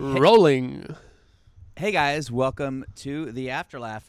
[0.00, 0.96] Rolling.
[1.76, 4.00] Hey guys, welcome to the Afterlaugh.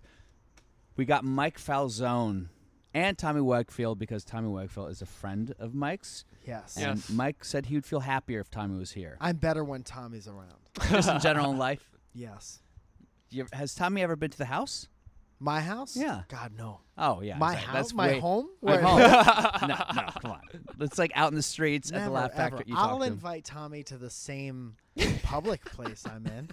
[0.96, 2.48] We got Mike Falzone
[2.94, 6.78] and Tommy Wakefield because Tommy Wakefield is a friend of Mike's, Yes.
[6.78, 7.10] And Yes.
[7.10, 9.18] Mike said he would feel happier if Tommy was here.
[9.20, 10.56] I'm better when Tommy's around.
[10.90, 11.92] Just in general in life.
[12.14, 12.62] Yes.
[13.30, 14.88] You has Tommy ever been to the house?
[15.44, 15.98] My house?
[15.98, 16.22] Yeah.
[16.28, 16.82] God no.
[17.00, 17.74] Oh yeah, my sorry, house?
[17.76, 18.48] That's my way- home?
[18.62, 19.00] My Where- home.
[19.70, 20.42] no, no, come on.
[20.80, 22.34] It's like out in the streets at the Laugh.
[22.34, 22.66] Factory.
[22.68, 23.14] You I'll talk to him.
[23.14, 24.76] invite Tommy to the same
[25.24, 26.50] public place I'm in,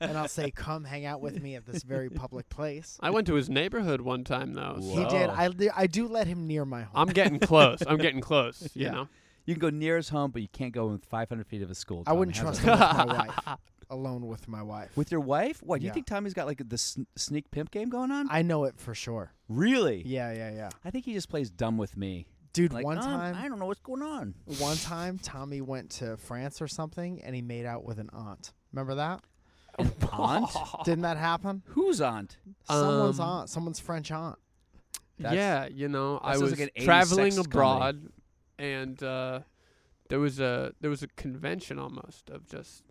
[0.00, 3.28] and I'll say, "Come hang out with me at this very public place." I went
[3.28, 4.78] to his neighborhood one time though.
[4.80, 4.94] Whoa.
[4.96, 5.30] so He did.
[5.30, 6.92] I, I do let him near my home.
[7.08, 7.82] I'm getting close.
[7.86, 8.68] I'm getting close.
[8.74, 8.90] You Yeah.
[8.90, 9.08] know.
[9.46, 11.76] You can go near his home, but you can't go within 500 feet of his
[11.76, 12.02] school.
[12.06, 13.58] I wouldn't How's trust him with my wife.
[13.90, 14.96] Alone with my wife.
[14.96, 15.62] With your wife?
[15.62, 15.78] What?
[15.80, 15.94] Do you Yeah.
[15.94, 18.26] think Tommy's got like the sn- sneak pimp game going on?
[18.30, 19.32] I know it for sure.
[19.48, 20.02] really?
[20.06, 20.70] Yeah, yeah, yeah.
[20.84, 22.26] I think he just plays dumb with me.
[22.52, 24.34] Dude, Like, one "Um, time, I don't know what's going on.
[24.58, 28.52] one time, Tommy went to France or something, and he made out with an aunt.
[28.72, 29.22] Remember that?
[29.78, 30.50] An aunt?
[30.84, 31.62] Didn't that happen?
[31.70, 32.36] Whose aunt?
[32.68, 34.38] Someone's Um, aunt, someone's French aunt.
[35.18, 38.08] That's- yeah, you know, I sounds was like an 80s traveling sex abroad,
[38.58, 39.40] and uh,
[40.08, 42.84] there was a there was a convention almost of just,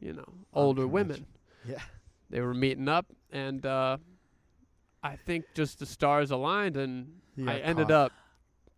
[0.00, 1.26] you know, older women.
[1.66, 1.80] Yeah.
[2.30, 3.96] They were meeting up, and uh,
[5.02, 7.94] I think just the stars aligned, and You I got ended caught.
[7.94, 8.12] up,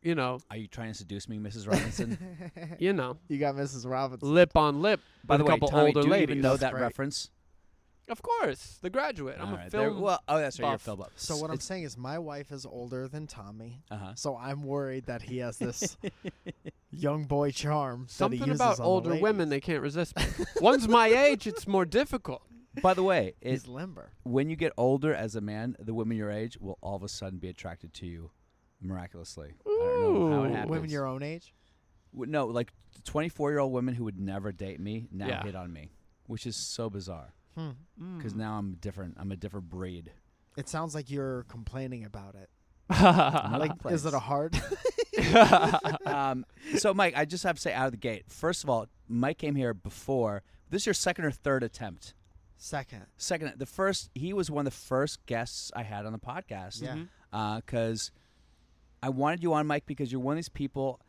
[0.03, 1.69] you know, Are you trying to seduce me, Mrs.
[1.69, 2.17] Robinson?
[2.79, 3.91] you know, you got Mrs.
[3.91, 4.33] Robinson.
[4.33, 6.31] lip on lip By with the a way, couple Tommy, older do you ladies.
[6.31, 6.83] even know that great.
[6.83, 7.31] reference?
[8.11, 9.37] Of course, The Graduate.
[9.41, 10.01] I'm All a right, there- film.
[10.01, 10.67] well, oh, that's right.
[10.67, 10.83] You're a buff.
[10.83, 11.13] film buff.
[11.17, 14.15] So what I'm It's- saying is, my wife is older than Tommy, Uh-huh.
[14.17, 15.97] so I'm worried that he has this
[16.91, 18.03] young boy charm.
[18.03, 20.17] that he Something uses about on the older women, they can't resist.
[20.17, 20.25] me.
[20.61, 22.43] One's my age, it's more difficult.
[22.83, 24.13] By the way, it, He's limber.
[24.23, 27.09] when you get older as a man, the women your age will all of a
[27.09, 28.31] sudden be attracted to you
[28.81, 29.55] miraculously.
[29.67, 30.55] I don't know how it Ooh.
[30.55, 30.71] happens.
[30.71, 31.53] Women your own age.
[32.13, 32.73] W- No, like
[33.05, 35.43] 24 year old women who would never date me now Yeah.
[35.43, 35.91] hit on me,
[36.27, 37.35] which is so bizarre.
[37.57, 38.17] Hmm.
[38.17, 39.17] Because now I'm different.
[39.19, 40.13] I'm a different breed.
[40.57, 42.49] It sounds like you're complaining about it.
[42.91, 44.61] Like, Like, is it a hard?
[46.07, 46.45] um,
[46.77, 48.25] so, Mike, I just have to say out of the gate.
[48.29, 50.43] First of all, Mike came here before.
[50.71, 52.15] This is your second or third attempt.
[52.57, 53.07] Second.
[53.17, 54.11] Second, the first.
[54.15, 56.83] He was one of the first guests I had on the podcast.
[56.83, 57.57] Yeah.
[57.57, 58.11] Because
[59.03, 61.01] I wanted you on, Mike, because you're one of these people.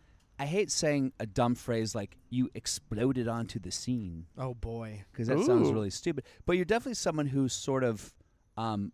[0.42, 5.04] I hate saying a dumb phrase like "you exploded onto the scene" Oh boy.
[5.12, 5.74] because that sounds Ooh.
[5.74, 6.24] really stupid.
[6.48, 8.12] But you're definitely someone who's sort of,
[8.58, 8.92] um,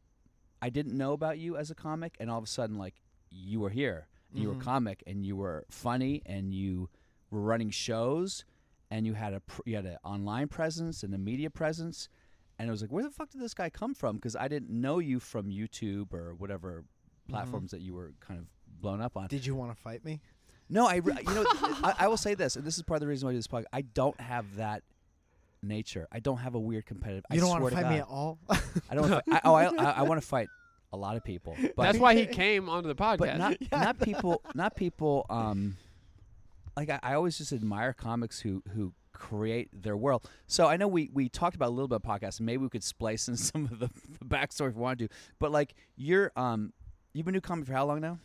[0.62, 2.96] I didn't know about you as a comic, and all of a sudden, like
[3.30, 4.62] you were here, and you were a Mhm.
[4.62, 6.90] comic, and you were funny, and you
[7.32, 8.44] were running shows,
[8.92, 12.10] and you had a pr- you had an online presence and a media presence,
[12.60, 14.16] and it was like, where the fuck did this guy come from?
[14.18, 16.84] Because I didn't know you from YouTube or whatever
[17.30, 18.48] platforms that you were kind of
[18.82, 19.28] blown up on.
[19.28, 20.20] Did you want to fight me?
[20.70, 23.02] No, I re- you know I, I will say this, and this is part of
[23.02, 23.66] the reason why I do this podcast.
[23.72, 24.84] I don't have that
[25.64, 26.08] nature.
[26.12, 27.24] I don't have a weird competitive.
[27.32, 27.92] You I don't want to fight God.
[27.92, 28.40] me at all.
[28.50, 29.10] I don't.
[29.10, 30.50] Wanna fight, I, oh, I, I, I want to fight
[30.94, 33.18] a lot of people, but That's why he came onto the podcast.
[33.18, 35.26] but not not people not people.
[35.30, 35.78] Um,
[36.76, 40.30] like I, I always just admire comics who who create their world.
[40.48, 42.84] So I know we we talked about a little bit of podcast, maybe we could
[42.84, 43.90] splice in some of the,
[44.20, 45.16] the backstory if we wanted to.
[45.40, 46.74] But like you're um,
[47.14, 48.20] you've been doing comedy for how long now?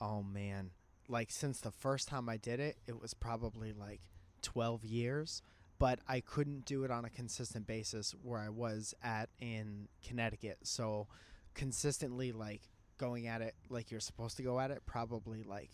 [0.00, 0.70] oh man.
[1.10, 4.00] Like since the first time I did it, it was probably like
[4.42, 5.42] 12 years,
[5.78, 10.58] but I couldn't do it on a consistent basis where I was at in Connecticut.
[10.62, 11.08] So
[11.54, 12.62] consistently like
[12.96, 15.70] going at it like you're supposed to go at it probably like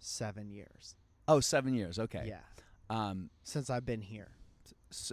[0.00, 0.96] 7 years.
[1.28, 1.98] Oh, seven years.
[1.98, 2.24] Okay.
[2.26, 2.40] Yeah.
[2.88, 4.28] Um, Since I've been here.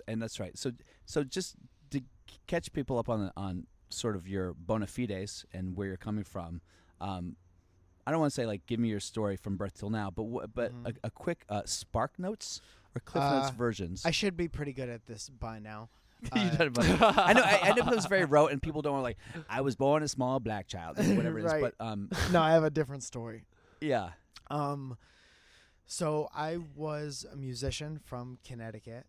[0.08, 0.58] and that's right.
[0.58, 0.72] So
[1.06, 1.56] so just
[1.92, 2.02] to
[2.48, 6.24] catch people up on the, on sort of your bona fides and where you're coming
[6.24, 6.62] from.
[7.02, 7.36] Um,
[8.06, 10.24] I don't want to say like give me your story from birth till now, but
[10.24, 10.88] wh- but Mhm.
[11.04, 12.62] a, a quick uh, Spark Notes
[12.96, 14.06] or Cliff Uh, Notes versions.
[14.06, 15.90] I should be pretty good at this by now.
[16.32, 16.38] Uh.
[17.18, 17.42] I know.
[17.42, 19.18] I, I know it was very rote, and people don't want like
[19.50, 21.52] I was born a small black child, or whatever it is.
[21.52, 21.62] Right.
[21.62, 23.44] But um, no, I have a different story.
[23.82, 24.12] yeah.
[24.50, 24.98] Um,
[25.86, 29.06] so I was a musician from Connecticut,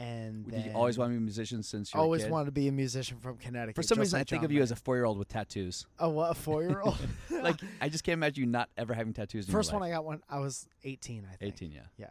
[0.00, 2.30] and Did you always want to be a musician since you were a always kid?
[2.32, 3.76] wanted to be a musician from Connecticut.
[3.76, 4.80] For some just reason, like I think John of you as a Mayer.
[4.84, 5.86] four-year-old with tattoos.
[5.98, 6.96] Oh, what a four year old.
[7.30, 9.46] like I just can't imagine you not ever having tattoos.
[9.46, 9.94] In first your one life.
[9.94, 11.26] I got when I was eighteen.
[11.30, 11.54] I think.
[11.54, 11.78] eighteen.
[11.98, 12.06] Yeah.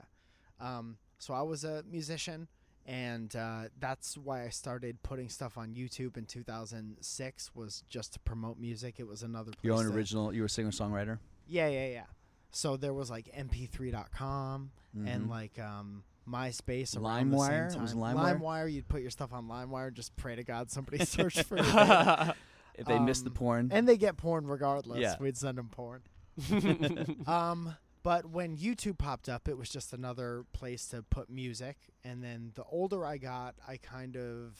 [0.61, 2.47] Um, so I was a musician,
[2.85, 7.51] and uh, that's why I started putting stuff on YouTube in 2006.
[7.55, 8.95] Was just to promote music.
[8.99, 10.33] It was another place Your own to- original.
[10.33, 11.17] You were a singer songwriter.
[11.47, 12.03] Yeah, yeah, yeah.
[12.51, 14.71] So there was like MP3.com
[15.05, 15.29] and Mhm.
[15.29, 16.95] like um, MySpace.
[16.95, 17.73] or LimeWire?
[17.75, 17.93] It was.
[17.93, 18.39] LimeWire?
[18.39, 18.71] LimeWire.
[18.71, 19.87] You'd put your stuff on LimeWire.
[19.87, 22.35] And just pray to God somebody searched for it.
[22.75, 23.69] if they missed the Um, porn.
[23.71, 24.99] and they get porn regardless.
[24.99, 25.15] Yeah.
[25.19, 26.01] We'd send them porn.
[27.27, 31.75] Um, But when YouTube popped up, it was just another place to put music.
[32.05, 34.57] And then the older I got, I kind of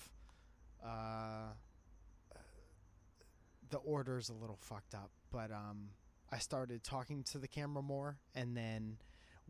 [0.86, 1.54] uh,
[3.70, 5.90] the order's a little fucked up, but um,
[6.32, 8.98] I started talking to the camera more, and then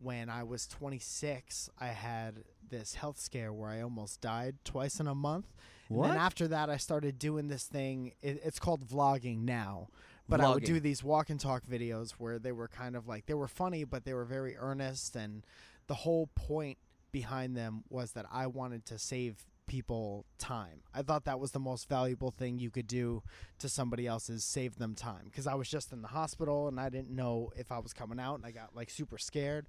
[0.02, 5.06] when I was 26, I had this health scare where I almost died twice in
[5.06, 5.46] a month.
[5.88, 6.04] What?
[6.04, 8.12] And then after that, I started doing this thing.
[8.22, 9.88] It, it's called vlogging now,
[10.28, 13.26] but I would do these walk and talk videos where they were kind of like
[13.26, 15.44] they were funny, but they were very earnest, and
[15.88, 16.78] the whole point
[17.10, 20.80] behind them was that I wanted to save people time.
[20.92, 23.22] I thought that was the most valuable thing you could do
[23.60, 26.80] to somebody else is save them time because I was just in the hospital and
[26.80, 29.66] I didn't know if I was coming out and I got like super scared.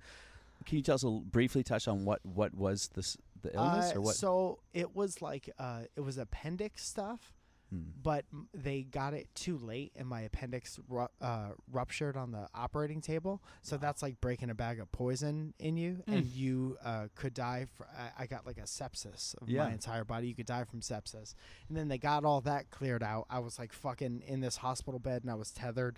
[0.65, 3.98] Can you tell us a briefly touch on what what was this the illness Uh,
[3.98, 4.15] or what?
[4.15, 7.31] So it was like uh, it was appendix stuff,
[7.73, 7.83] Hmm.
[8.03, 13.00] but they got it too late, and my appendix ru- uh, ruptured on the operating
[13.00, 13.41] table.
[13.62, 17.68] So that's like breaking a bag of poison in you, and you uh, could die.
[17.77, 19.63] For, I, I got like a sepsis of Yeah.
[19.63, 20.27] my entire body.
[20.27, 21.33] You could die from sepsis,
[21.69, 23.25] and then they got all that cleared out.
[23.29, 25.97] I was like fucking in this hospital bed, and I was tethered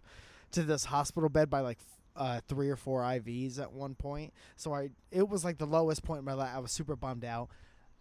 [0.51, 1.79] to this hospital bed by like.
[2.15, 6.03] Uh, three or four IVs at one point, so I it was like the lowest
[6.03, 6.51] point in my life.
[6.55, 7.49] I was super bummed out.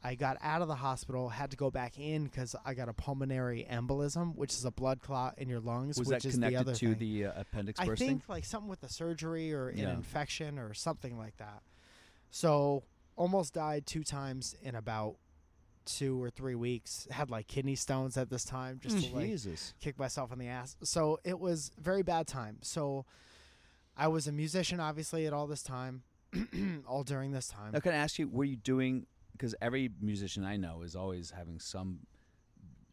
[0.04, 2.92] I got out of the hospital, had to go back in because I got a
[2.92, 5.96] pulmonary embolism, which is a blood clot in your lungs.
[5.98, 6.98] was which that is the connected other to thing.
[6.98, 8.08] the uh, appendix I bursting?
[8.08, 9.92] think like something with the surgery or an Yeah.
[9.94, 11.62] infection or something like that.
[12.30, 12.82] So
[13.16, 15.16] almost died two times in about
[15.84, 17.06] two or three weeks.
[17.10, 19.74] Had like kidney stones at this time, just to like Jesus.
[19.80, 20.76] kick myself in the ass.
[20.82, 22.58] So it was very bad time.
[22.62, 23.04] So
[23.96, 26.02] I was a musician, obviously, at all this time,
[26.88, 27.72] all during this time.
[27.72, 29.06] Now, can I ask you, were you doing?
[29.32, 32.00] Because every musician I know is always having some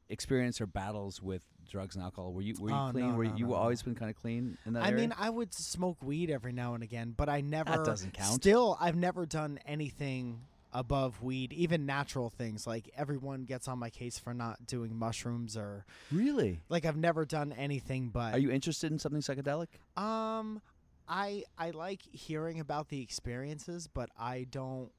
[0.10, 2.34] experience or battles with drugs and alcohol.
[2.34, 3.12] Were you were you Oh, clean?
[3.12, 5.02] no, were no, you no, always been kind of clean in that I area?
[5.02, 7.70] mean, I would smoke weed every now and again, but I never.
[7.72, 8.34] That doesn't count.
[8.42, 10.42] Still, I've never done anything
[10.72, 12.66] above weed, even natural things.
[12.66, 16.60] Like everyone gets on my case for not doing mushrooms or really?
[16.70, 18.34] like I've never done anything but.
[18.34, 19.68] Are you interested in something psychedelic?
[19.96, 20.62] Um,
[21.08, 24.92] I I like hearing about the experiences, but I don't.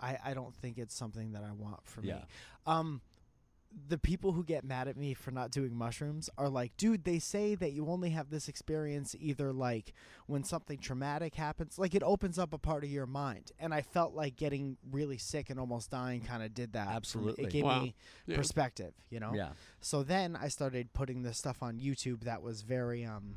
[0.00, 2.16] I I don't think it's something that I want for Yeah.
[2.16, 2.24] me.
[2.66, 3.00] Um.
[3.88, 7.18] The people who get mad at me for not doing mushrooms are like, dude, they
[7.18, 9.92] say that you only have this experience either like
[10.26, 13.52] when something traumatic happens, like it opens up a part of your mind.
[13.58, 16.88] And I felt like getting really sick and almost dying kind of did that.
[16.88, 17.44] Absolutely.
[17.44, 17.82] It gave Wow.
[17.82, 17.94] me
[18.24, 18.36] Yeah.
[18.36, 19.34] perspective, you know?
[19.34, 19.50] Yeah.
[19.80, 23.36] So then I started putting this stuff on YouTube that was very um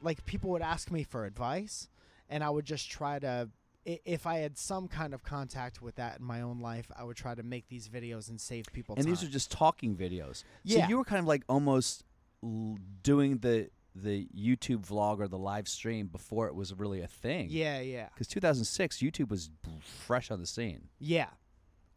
[0.00, 1.88] like people would ask me for advice
[2.30, 5.96] and I would just try to i- if I had some kind of contact with
[5.96, 8.94] that in my own life, I would try to make these videos and save people
[8.96, 9.12] And time.
[9.12, 10.44] these are just talking videos.
[10.62, 10.84] Yeah.
[10.84, 12.04] So you were kind of like almost
[12.44, 17.06] l- doing the the YouTube vlog or the live stream before it was really a
[17.06, 17.48] thing.
[17.50, 18.08] yeah, yeah.
[18.14, 19.50] Because 2006, YouTube was
[19.80, 20.88] fresh on the scene.
[20.98, 21.28] Yeah.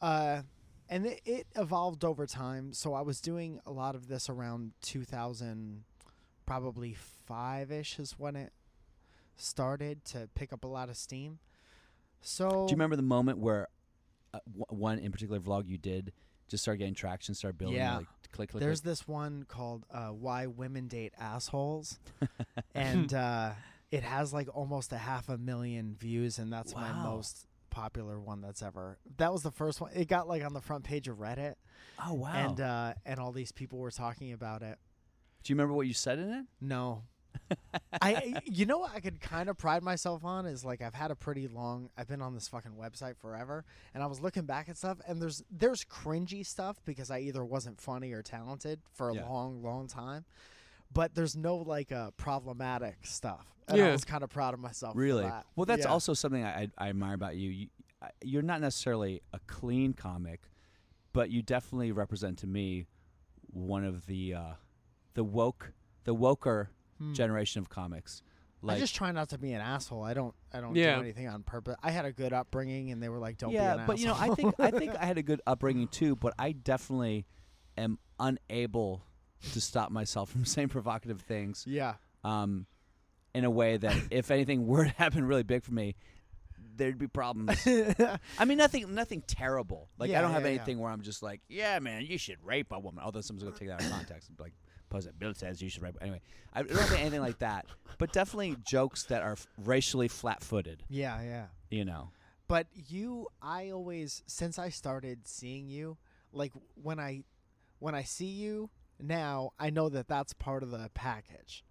[0.02, 0.42] Uh
[0.90, 2.74] and it, it evolved over time.
[2.74, 5.84] So I was doing a lot of this around 2000
[6.46, 6.96] probably
[7.30, 8.52] 5ish is when it
[9.38, 11.40] started to pick up a lot of steam.
[12.28, 13.68] So Do you remember the moment where
[14.34, 16.12] uh, w- one in particular vlog you did
[16.48, 17.78] just started getting traction, started building?
[17.78, 17.98] Yeah.
[17.98, 18.92] Like, click, click, There's click.
[18.92, 22.00] this one called uh, "Why Women Date Assholes,"
[22.76, 23.52] and uh,
[23.92, 28.42] it has like almost a half a million views, and that's my most popular one
[28.42, 28.98] that's ever.
[29.18, 29.92] That was the first one.
[29.94, 31.56] It got like on the front page of Reddit,
[32.06, 32.32] Oh wow!
[32.34, 34.78] and uh, and all these people were talking about it.
[35.44, 36.46] Do you remember what you said in it?
[36.60, 37.04] No.
[38.02, 41.12] I you know what I could kind of pride myself on is like I've had
[41.12, 43.64] a pretty long I've been on this fucking website forever
[43.94, 47.44] and I was looking back at stuff and there's there's cringy stuff because I either
[47.44, 49.26] wasn't funny or talented for a Yeah.
[49.26, 50.26] long long time
[50.92, 54.94] but there's no like uh problematic stuff and I was kind of proud of myself
[54.94, 55.24] for Really?
[55.24, 55.46] that.
[55.56, 55.92] Well, that's Yeah.
[55.92, 57.50] also something I, I, I admire about you.
[57.50, 57.68] you
[58.24, 60.42] you're not necessarily a clean comic,
[61.14, 62.86] but you definitely represent to me
[63.52, 64.54] one of the uh,
[65.16, 65.72] the woke,
[66.04, 67.14] the woker Hmm.
[67.14, 68.22] generation of comics.
[68.62, 70.02] Like, I just try not to be an asshole.
[70.04, 70.96] I don't I don't Yeah.
[70.96, 71.76] do anything on purpose.
[71.84, 73.88] I had a good upbringing and they were like don't yeah, be an asshole.
[73.88, 76.52] but you know, I think I think I had a good upbringing too, but I
[76.54, 77.26] definitely
[77.78, 79.04] am unable
[79.52, 81.66] to stop myself from saying provocative things.
[81.68, 81.96] yeah.
[82.24, 82.66] Um,
[83.36, 85.96] in a way that if anything were to happen really big for me,
[86.78, 87.68] there'd be problems.
[88.40, 89.90] I mean, nothing, nothing terrible.
[90.00, 90.56] Like Yeah, I don't have yeah, yeah.
[90.56, 93.04] anything where I'm just like, yeah, man, you should rape a woman.
[93.04, 94.54] Although someone's gonna take that out of context and be like,
[94.90, 95.18] post it.
[95.20, 95.98] Bill says you should rape.
[96.02, 96.22] Anyway,
[96.54, 97.66] I don't have anything like that.
[97.98, 100.84] But definitely jokes that are f- racially flat-footed.
[100.90, 101.46] yeah, yeah.
[101.70, 102.10] You know.
[102.48, 105.98] But you, I always since I started seeing you,
[106.32, 106.52] like
[106.82, 107.24] when I
[107.80, 108.70] when I see you
[109.02, 111.64] now, I know that that's part of the package.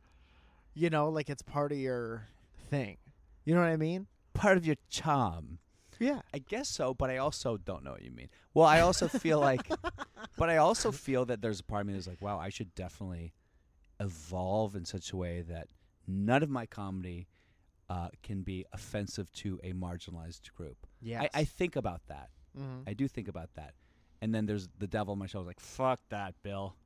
[0.75, 2.29] You know, like it's part of your
[2.71, 2.97] thing.
[3.45, 4.09] You know what I mean?
[4.33, 5.59] Part of your charm.
[5.99, 6.21] Yeah.
[6.33, 8.29] I guess so, but I also don't know what you mean.
[8.53, 9.69] Well, I also feel like,
[10.37, 12.75] but I also feel that there's a part of me that's like, wow, I should
[12.75, 13.33] definitely
[14.01, 15.69] evolve in such a way that
[16.07, 17.29] none of my comedy
[17.89, 20.87] uh, can be offensive to a marginalized group.
[21.01, 21.23] Yeah.
[21.23, 22.31] I, I think about that.
[22.57, 23.75] hmm I do think about that.
[24.23, 26.77] And then there's the devil on my shoulder, like, fuck that, Bill.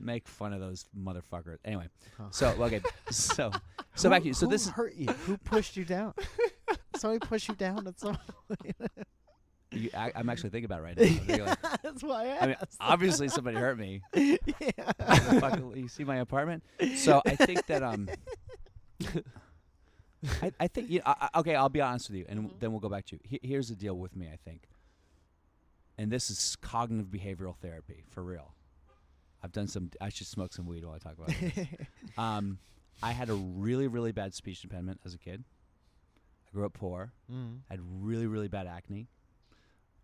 [0.00, 1.58] Make fun of those motherfuckers.
[1.64, 2.24] Anyway, Huh.
[2.30, 2.80] so okay,
[3.10, 3.52] so
[3.94, 4.34] so who, back to you.
[4.34, 5.06] So who this hurt you.
[5.06, 6.14] Who pushed you down?
[6.96, 8.16] Somebody push you down at some
[8.48, 8.76] point.
[9.72, 11.34] you, I, I'm actually thinking about it right now.
[11.34, 14.02] I'm like, That's why I I mean, obviously somebody hurt me.
[14.14, 14.38] yeah.
[15.74, 16.62] You see my apartment?
[16.96, 18.08] So I think that um,
[20.42, 21.00] I, I think you.
[21.04, 22.60] I, I- okay, I'll be honest with you, and Mhm.
[22.60, 23.20] then we'll go back to you.
[23.24, 24.28] He- here's the deal with me.
[24.32, 24.68] I think,
[25.98, 28.54] and this is cognitive behavioral therapy for real.
[29.42, 29.90] I've done some.
[30.00, 31.68] I should smoke some weed while I talk about it.
[32.16, 32.58] um,
[33.02, 35.44] I had a really, really bad speech impediment as a kid.
[36.54, 37.12] Grew up poor.
[37.30, 37.58] mm.
[37.68, 39.08] I had really, really bad acne.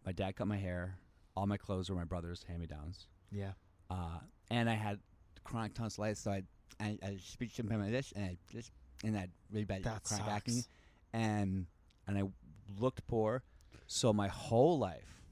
[0.04, 0.98] My dad cut my hair.
[1.36, 3.06] All my clothes were my brother's hand-me-downs.
[3.30, 3.52] Yeah.
[3.88, 4.18] Uh,
[4.50, 4.98] and I had
[5.44, 6.42] chronic tonsillitis, so I,
[6.80, 8.72] I, I had speech impediment like this, and I just,
[9.04, 10.36] and I had really bad That chronic sucks.
[10.36, 10.62] acne,
[11.12, 11.66] and
[12.08, 12.24] and I
[12.80, 13.44] looked poor,
[13.86, 15.22] so my whole life,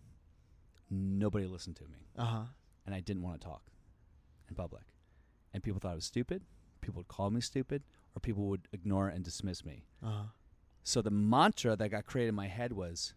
[0.90, 2.42] nobody listened to me, Uh huh.
[2.86, 3.62] and I didn't want to talk
[4.48, 4.84] in public,
[5.52, 6.42] and people thought I was stupid.
[6.80, 7.82] People would call me stupid,
[8.14, 9.84] or people would ignore and dismiss me.
[10.02, 10.22] Uh huh.
[10.88, 13.12] So the mantra that got created in my head was,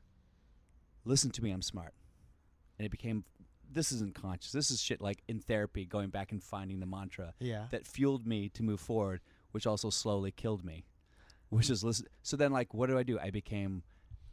[1.06, 1.94] "Listen to me, I'm smart,"
[2.78, 3.24] and it became.
[3.74, 4.52] This isn't conscious.
[4.52, 7.68] This is shit like in therapy, going back and finding the mantra Yeah.
[7.72, 10.84] that fueled me to move forward, which also slowly killed me.
[11.48, 12.08] Which is listen.
[12.24, 13.18] So then, like, what do I do?
[13.18, 13.84] I became,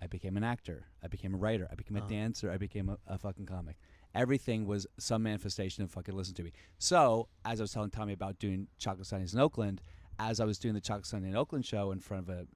[0.03, 0.89] I became an actor.
[1.01, 1.69] I became a writer.
[1.71, 2.09] I became a Uh-huh.
[2.09, 2.51] dancer.
[2.51, 3.79] I became a, a fucking comic.
[4.17, 6.53] Everything was some manifestation of fucking listen to me.
[6.79, 9.81] So as I was telling Tommy about doing Chocolate Sundaes in Oakland,
[10.19, 12.49] as I was doing the Chocolate Sundae in Oakland show in front of a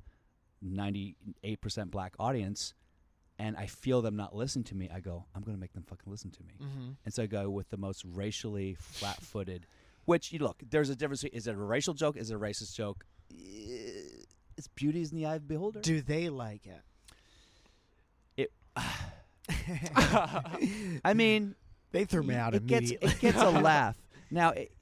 [0.64, 2.75] 98% black audience,
[3.38, 5.85] and I feel them not listen to me, I go, I'm going to make them
[5.88, 6.54] fucking listen to me.
[6.62, 6.90] Mm-hmm.
[7.04, 9.66] And so I go with the most racially flat footed,
[10.04, 11.25] which, you look, there's a difference.
[11.25, 12.16] Is it a racial joke?
[12.16, 13.04] Is it a racist joke?
[13.33, 14.25] Eh,
[14.57, 15.81] It's beauty is in the eye of the beholder.
[15.81, 16.83] Do they like it?
[18.37, 18.52] It-
[21.04, 21.54] I mean,
[21.92, 23.11] they threw me out it gets, immediately.
[23.11, 23.97] it gets a laugh.
[24.31, 24.73] Now, it,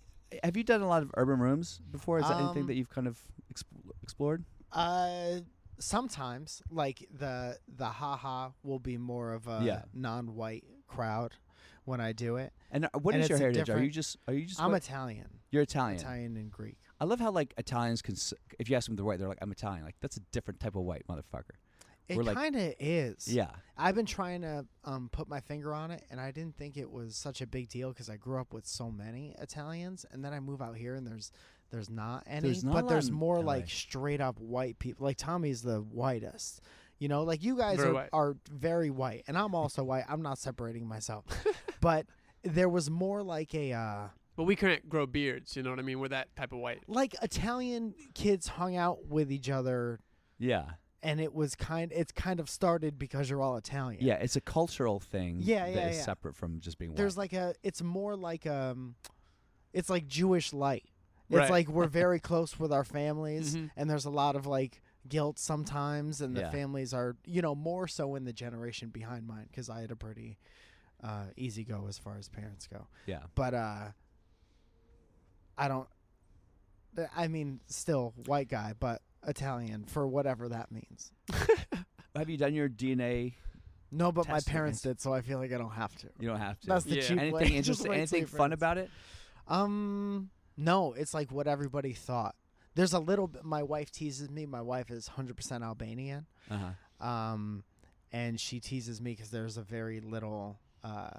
[0.44, 2.20] have you done a lot of urban rooms before?
[2.20, 3.18] Is that anything Um, that you've kind of
[3.52, 3.64] exp-
[4.04, 4.44] explored?
[4.70, 5.40] Uh,
[5.80, 9.82] sometimes like the the haha will be more of a Yeah.
[9.92, 11.34] non-white crowd
[11.84, 12.52] when I do it.
[12.70, 13.68] And uh, what and is your heritage?
[13.70, 15.98] Are you just are you just I'm what- Italian, you're Italian?
[16.00, 16.76] Italian and Greek.
[17.00, 18.14] I love how like Italians can.
[18.58, 20.76] If you ask them the white, they're like, "I'm Italian." Like that's a different type
[20.76, 21.56] of white motherfucker.
[22.08, 23.28] It like- kind of is.
[23.28, 23.50] Yeah.
[23.78, 26.90] I've been trying to um, put my finger on it, and I didn't think it
[26.90, 30.32] was such a big deal because I grew up with so many Italians, and then
[30.32, 31.30] I move out here and there's
[31.70, 33.44] there's not any, There's not but there's more LA.
[33.44, 35.04] like straight up white people.
[35.04, 36.60] Like Tommy's the whitest,
[36.98, 37.22] you know.
[37.22, 40.04] Like you guys Very are, are very white, and I'm also white.
[40.08, 41.24] I'm not separating myself,
[41.80, 42.06] but
[42.42, 45.56] there was more like a uh, But we couldn't grow beards.
[45.56, 46.00] You know what I mean?
[46.00, 46.80] We're that type of white.
[46.88, 50.00] like Italian kids hung out with each other,
[50.38, 50.64] Yeah.
[51.02, 51.92] and it was kind.
[51.94, 54.02] It's kind of started because you're all Italian.
[54.04, 54.14] Yeah.
[54.14, 55.38] It's a cultural thing.
[55.40, 56.02] Yeah, that yeah, is yeah.
[56.02, 56.96] separate from just being white.
[56.96, 58.96] there's like a it's more like um
[59.72, 60.84] it's like jewish light
[61.36, 61.42] Right.
[61.42, 63.70] it's like we're very close with our families Mhm.
[63.76, 66.50] and there's a lot of like guilt sometimes and the Yeah.
[66.50, 69.96] families are you know more so in the generation behind mine because i had a
[69.96, 70.38] pretty
[71.02, 73.20] uh easy go as far as parents go yeah.
[73.34, 73.88] but uh
[75.56, 75.88] i don't
[77.16, 81.12] i mean still white guy but italian for whatever that means
[82.16, 83.34] Have you done your DNA?
[83.92, 86.40] no but my parents did so i feel like i don't have to You don't
[86.40, 86.66] have to.
[86.66, 87.02] that's the Yeah.
[87.02, 87.92] cheap anything Just interesting?
[87.92, 88.90] Anything fun about it?
[89.46, 92.34] Um, no, it's like what everybody thought.
[92.74, 93.44] There's a little bit.
[93.44, 94.46] My wife teases me.
[94.46, 96.26] My wife is 100% Albanian.
[96.50, 96.58] Uh
[97.00, 97.06] huh.
[97.06, 97.64] Um,
[98.12, 101.10] and she teases me because there's a very little, uh,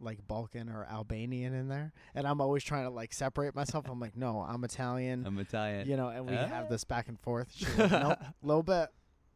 [0.00, 3.86] like Balkan or Albanian in there, and I'm always trying to like separate myself.
[3.88, 5.24] I'm like, no, I'm Italian.
[5.26, 5.88] I'm Italian.
[5.88, 6.46] you know, and we Ah.
[6.46, 7.48] have this back and forth.
[7.54, 8.88] She's like, nope, a little bit.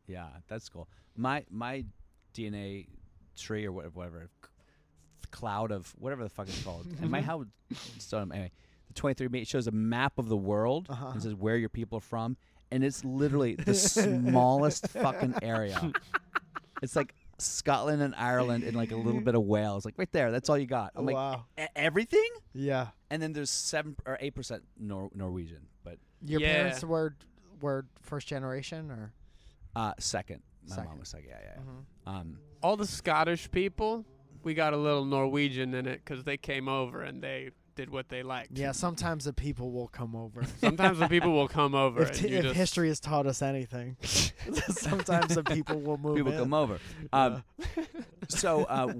[0.06, 0.88] Yeah, that's cool.
[1.16, 1.84] My my
[2.34, 2.88] DNA
[3.36, 4.30] tree or whatever, whatever
[5.30, 6.86] cloud of whatever the fuck it's called.
[7.00, 7.44] and my how
[7.98, 8.50] so anyway,
[8.98, 11.08] 23andMe it shows a map of the world Uh-huh.
[11.12, 12.36] and says where your people are from,
[12.70, 13.74] and it's literally the
[14.22, 15.92] smallest fucking area.
[16.82, 20.30] It's like Scotland and Ireland and like a little bit of Wales, like right there.
[20.30, 20.92] That's all you got.
[20.96, 21.44] I'm like wow.
[21.58, 22.28] "E- everything.
[22.52, 22.88] Yeah.
[23.10, 26.54] And then there's seven or eight percent Nor- Norwegian, but Your Yeah.
[26.54, 27.16] parents were
[27.60, 29.12] were first generation or?
[29.76, 30.42] uh, second.
[30.68, 30.90] My Second.
[30.90, 31.28] mom was second.
[31.30, 31.62] Yeah, yeah.
[31.62, 32.12] Mhm.
[32.20, 34.04] Um, All the Scottish people,
[34.42, 38.08] we got a little Norwegian in it because they came over and they accepted what
[38.08, 38.56] they liked.
[38.56, 40.44] Yeah, sometimes the people will come over.
[40.60, 43.96] Sometimes the people will come over if, t- if just history has taught us anything,
[44.02, 46.16] sometimes the people will move.
[46.16, 46.38] People in.
[46.38, 46.78] come over.
[47.12, 47.42] Um,
[48.28, 48.92] so uh,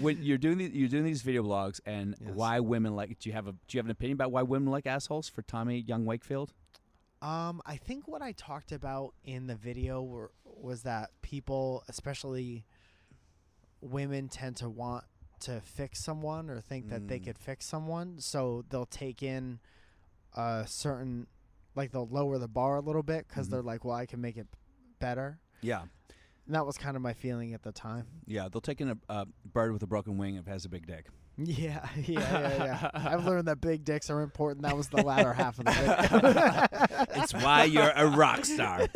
[0.00, 2.34] when you're doing the, you're doing these video blogs and Yes.
[2.34, 4.70] why women like do you have a do you have an opinion about why women
[4.70, 6.52] like assholes for Tommy Young Wakefield?
[7.20, 12.64] Um, I think what I talked about in the video were, was that people, especially
[13.80, 15.04] women, tend to want
[15.40, 17.24] to fix someone or think that they Mm.
[17.24, 19.60] could fix someone, so they'll take in
[20.36, 21.26] a certain,
[21.74, 23.50] like they'll lower the bar a little bit because Mhm.
[23.52, 24.46] they're like, well, I can make it
[24.98, 25.38] better.
[25.60, 25.82] Yeah,
[26.46, 28.06] And that was kind of my feeling at the time.
[28.26, 28.48] yeah.
[28.48, 30.86] They'll take in a, a bird with a broken wing if it has a big
[30.86, 31.06] dick.
[31.40, 32.90] Yeah, yeah, yeah, yeah.
[32.94, 34.62] I've learned that big dicks are important.
[34.64, 35.70] That was the latter half of the
[37.12, 37.22] video.
[37.22, 38.88] It's why you're a rock star.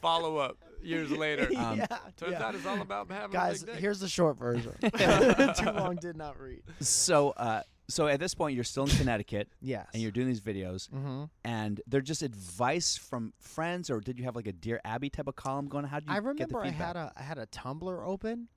[0.00, 1.48] follow up years later.
[1.56, 1.86] Um, yeah,
[2.16, 2.42] Turns yeah.
[2.44, 3.82] out it's all about having Guys, a big dick.
[3.82, 4.72] here's the short version.
[4.82, 6.62] Too long did not read.
[6.80, 9.86] So, uh, so at this point, you're still in Connecticut Yes.
[9.92, 11.24] and you're doing these videos, Mm-hmm.
[11.44, 15.28] and they're just advice from friends, or did you have like a Dear Abby type
[15.28, 15.84] of column going?
[15.84, 18.48] How did you I get the remember I had a I had a Tumblr open,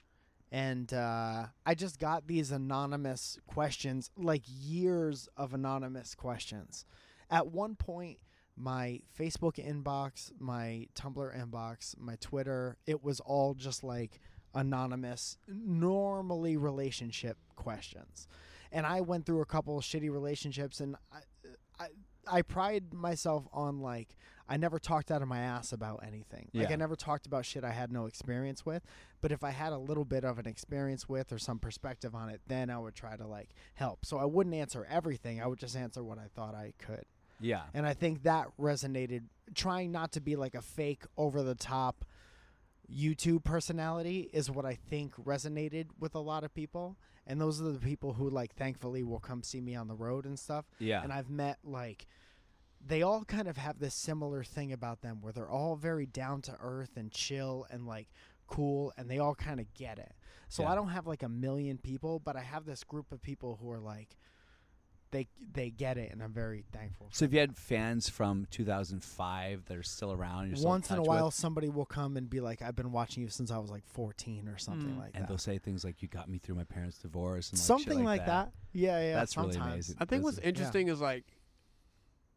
[0.52, 6.86] and uh, I just got these anonymous questions, like years of anonymous questions.
[7.30, 8.20] At one point,
[8.58, 14.20] my Facebook inbox, my Tumblr inbox, my Twitter, it was all just like
[14.56, 18.28] anonymous, normally relationship questions.
[18.72, 21.20] And I went through a couple of shitty relationships, and I,
[21.80, 21.88] I,
[22.30, 24.18] I pride myself on like
[24.50, 26.50] I never talked out of my ass about anything.
[26.52, 26.64] Yeah.
[26.64, 28.84] Like I never talked about shit I had no experience with.
[29.22, 32.30] But if I had a little bit of an experience with or some perspective on
[32.30, 34.06] it, then I would try to like help.
[34.06, 35.42] So I wouldn't answer everything.
[35.42, 37.06] I would just answer what I thought I could.
[37.40, 39.24] Yeah, And I think that resonated
[39.56, 42.06] trying not to be like a fake over the top
[42.94, 46.98] YouTube personality is what I think resonated with a lot of people.
[47.26, 50.26] And those are the people who like thankfully will come see me on the road
[50.26, 52.08] and stuff yeah, and I've met like
[52.86, 56.42] they all kind of have this similar thing about them where they're all very down
[56.44, 58.08] to earth and chill and like
[58.48, 60.14] cool and they all kind of get it.
[60.48, 60.72] So Yeah.
[60.72, 63.70] I don't have like a million people, but I have this group of people who
[63.72, 64.16] are like
[65.12, 67.08] they they get it and I'm very thankful.
[67.12, 70.98] So if you had fans from 2005 that are still around, you're still Once in
[70.98, 73.58] a while with, somebody will come and be like I've been watching you since I
[73.58, 74.98] was like 14 or something Mm.
[74.98, 75.20] like and that.
[75.22, 77.68] And they'll say things like, "You got me through my parents' divorce," and like, shit
[77.88, 78.52] something like that.
[78.74, 79.16] Yeah, yeah.
[79.16, 79.96] That's really amazing.
[80.00, 81.26] I think what's That's- interesting is like,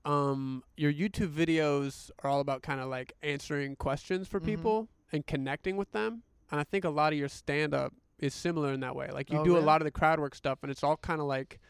[0.04, 4.44] um, your YouTube videos are all about kind of like answering questions for Mhm.
[4.44, 6.22] people and connecting with them.
[6.50, 9.10] And I think a lot of your stand up is similar in that way.
[9.10, 11.20] Like you Oh, do a lot of the crowd work stuff, and it's all kind
[11.20, 11.60] of like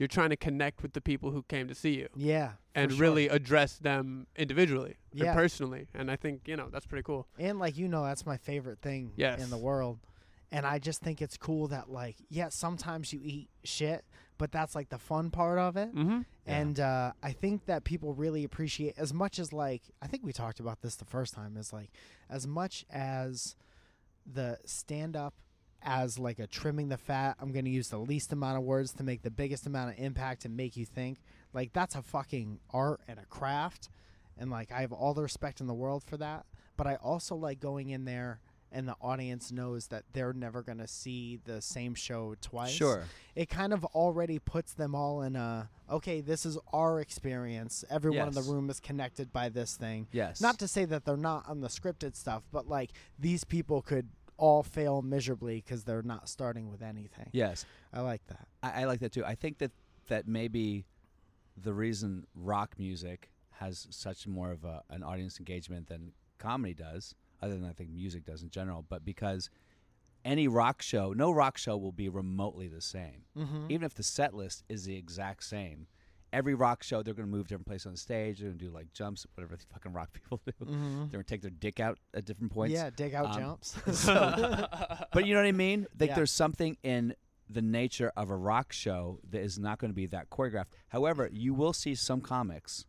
[0.00, 2.52] you're trying to connect with the people who came to see you Yeah.
[2.74, 3.00] and sure.
[3.00, 5.26] really address them individually Yeah.
[5.26, 5.88] and personally.
[5.94, 7.28] And I think you know that's pretty cool.
[7.38, 9.40] And like you know, that's my favorite thing Yes.
[9.42, 9.98] in the world.
[10.52, 14.04] And I just think it's cool that like, yeah, sometimes you eat shit,
[14.36, 15.94] but that's like the fun part of it.
[15.94, 16.22] Mm-hmm.
[16.46, 16.58] Yeah.
[16.60, 20.32] And uh, I think that people really appreciate as much as like I think we
[20.32, 21.90] talked about this the first time is like
[22.28, 23.54] as much as
[24.26, 25.34] the stand up
[25.82, 28.92] as like a trimming the fat, I'm going to use the least amount of words
[28.94, 31.18] to make the biggest amount of impact and make you think.
[31.52, 33.88] Like that's a fucking art and a craft
[34.38, 37.34] and like I have all the respect in the world for that, but I also
[37.36, 38.40] like going in there
[38.72, 43.02] and the audience knows that they're never going to see the same show twice Sure.
[43.34, 48.28] it kind of already puts them all in a okay this is our experience everyone
[48.28, 50.40] in the room is connected by this thing Yes.
[50.40, 54.06] not to say that they're not on the scripted stuff but like these people could
[54.40, 57.66] all fail miserably because they're not starting with anything Yes.
[57.92, 59.24] i like that I, I like that too.
[59.24, 59.72] I think that
[60.08, 60.86] that maybe
[61.56, 67.14] the reason rock music has such more of a, an audience engagement than comedy does,
[67.42, 69.50] other than I think music does in general, but because
[70.24, 73.24] any rock show, no rock show will be remotely the same.
[73.36, 73.66] mm-hmm.
[73.68, 75.86] Even if the set list is the exact same,
[76.32, 78.38] every rock show they're going to move different places on the stage.
[78.38, 80.52] They're going to do like jumps, whatever the fucking rock people do.
[80.64, 80.98] mm-hmm.
[80.98, 82.74] They're going to take their dick out at different points.
[82.74, 83.76] yeah dig out Um, jumps
[85.12, 85.86] But you know what I mean?
[85.98, 86.14] Like Yeah.
[86.16, 87.14] there's something in
[87.48, 90.68] the nature of a rock show that is not going to be that choreographed.
[90.88, 92.84] However, you will see some comics,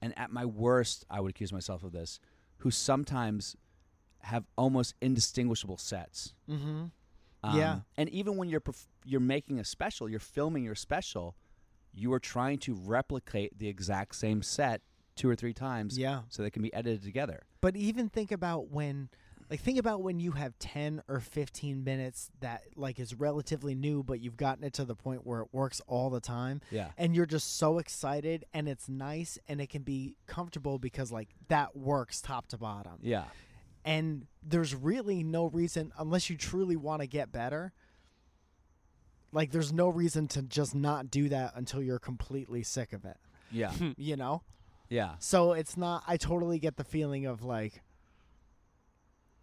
[0.00, 2.20] and at my worst, I would accuse myself of this,
[2.58, 3.56] who sometimes
[4.20, 6.34] have almost indistinguishable sets.
[6.48, 6.84] mm-hmm.
[7.42, 7.80] Um, Yeah.
[7.96, 11.34] And even when you're perf- you're making a special, you're filming your special,
[11.94, 14.80] you are trying to replicate the exact same set
[15.16, 17.42] two or three times yeah so they can be edited together.
[17.60, 19.08] But even think about when
[19.50, 24.02] like think about when you have 10 or 15 minutes that like is relatively new
[24.02, 26.88] but you've gotten it to the point where it works all the time Yeah.
[26.96, 31.28] and you're just so excited and it's nice and it can be comfortable because like
[31.48, 32.94] that works top to bottom.
[33.02, 33.24] Yeah.
[33.84, 37.72] And there's really no reason unless you truly want to get better
[39.34, 43.16] Like there's no reason to just not do that until you're completely sick of it.
[43.50, 43.72] Yeah.
[43.96, 44.42] You know?
[44.88, 45.16] yeah.
[45.18, 47.82] So it's not I totally get the feeling of like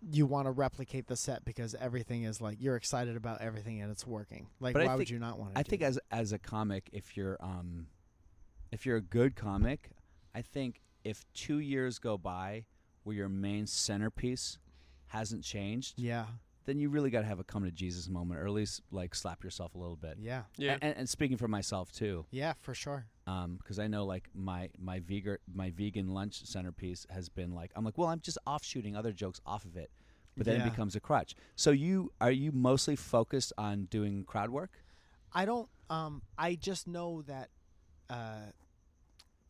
[0.10, 3.92] you want to replicate the set because everything is like you're excited about everything and
[3.92, 4.48] it's working.
[4.60, 6.90] Like But I why would you not want to I think as as a comic,
[6.92, 7.88] if you're um,
[8.72, 9.92] if you're a good comic,
[10.34, 12.66] I think if two years go by
[13.04, 14.58] where your main centerpiece
[15.08, 16.26] hasn't changed, Yeah.
[16.66, 19.16] Then you really got to have a come to Jesus moment, or at least like
[19.16, 20.18] slap yourself a little bit.
[20.20, 20.44] Yeah.
[20.58, 20.78] Yeah.
[20.82, 23.06] And, and speaking for myself too, Yeah, for sure.
[23.26, 27.84] because I know like my my vegan my vegan lunch centerpiece has been like I'm
[27.86, 29.90] like well I'm just offshooting other jokes off of it,
[30.38, 30.68] but then Yeah.
[30.68, 31.36] it becomes a crutch.
[31.56, 34.72] So you are you mostly focused on doing crowd work?
[35.34, 35.70] I don't.
[35.90, 37.50] Um, I just know that
[38.10, 38.52] uh,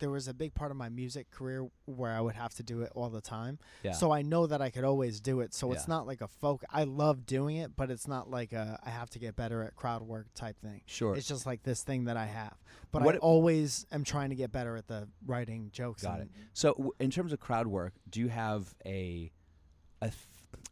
[0.02, 2.82] there was a big part of my music career where I would have to do
[2.82, 3.60] it all the time.
[3.84, 3.92] Yeah.
[3.92, 5.54] So I know that I could always do it.
[5.54, 6.64] So it's not like a folk.
[6.70, 9.76] I love doing it, but it's not like a I have to get better at
[9.76, 10.80] crowd work type thing.
[10.86, 11.14] sure.
[11.16, 12.56] It's just like this thing that I have.
[12.90, 16.02] But What I it- always am trying to get better at the writing jokes.
[16.02, 19.30] Got and- So, w- in terms of crowd work, do you have a,
[20.00, 20.16] a th-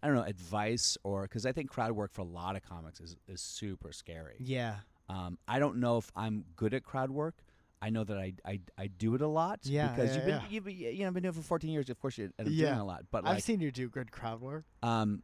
[0.02, 2.98] I don't know, advice or because I think crowd work for a lot of comics
[3.00, 4.34] is, is super scary.
[4.40, 4.78] Yeah.
[5.08, 7.36] Um, I don't know if I'm good at crowd work.
[7.82, 9.60] I know that I, I, I do it a lot.
[9.62, 11.88] Yeah, because yeah, you've been you've you know been doing it for 14 years.
[11.88, 12.66] Of course, you end up Yeah.
[12.68, 13.04] doing a lot.
[13.10, 14.64] But I've seen you do good crowd work.
[14.82, 15.22] um,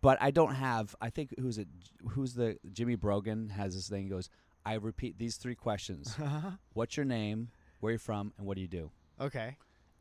[0.00, 0.94] but I don't have.
[1.00, 1.68] I think who's it?
[2.10, 4.04] Who's the Jimmy Brogan has this thing.
[4.04, 4.28] He goes,
[4.64, 6.16] I repeat these three questions:
[6.74, 7.48] What's your name?
[7.80, 8.32] Where you're from?
[8.38, 8.90] And what do you do?
[9.20, 9.56] okay.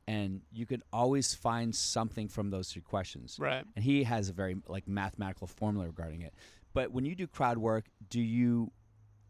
[0.08, 3.38] and you can always find something from those three questions.
[3.40, 3.64] Right.
[3.76, 6.34] And he has a very like mathematical formula regarding it.
[6.74, 8.72] But when you do crowd work, do you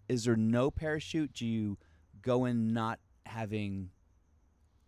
[0.09, 1.33] is there no parachute?
[1.33, 1.77] Do you
[2.23, 3.89] go in not having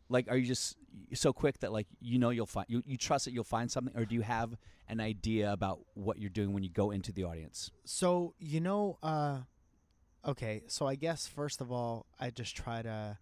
[0.10, 0.76] like are you just
[1.14, 3.96] so quick that like you know you'll find you, you trust that you'll find something
[3.96, 4.56] or do you have
[4.88, 7.72] an idea about what you're doing when you go into the audience?
[7.86, 9.40] So you know, uh,
[10.26, 10.62] okay.
[10.68, 13.18] So I guess first of all, I just try to,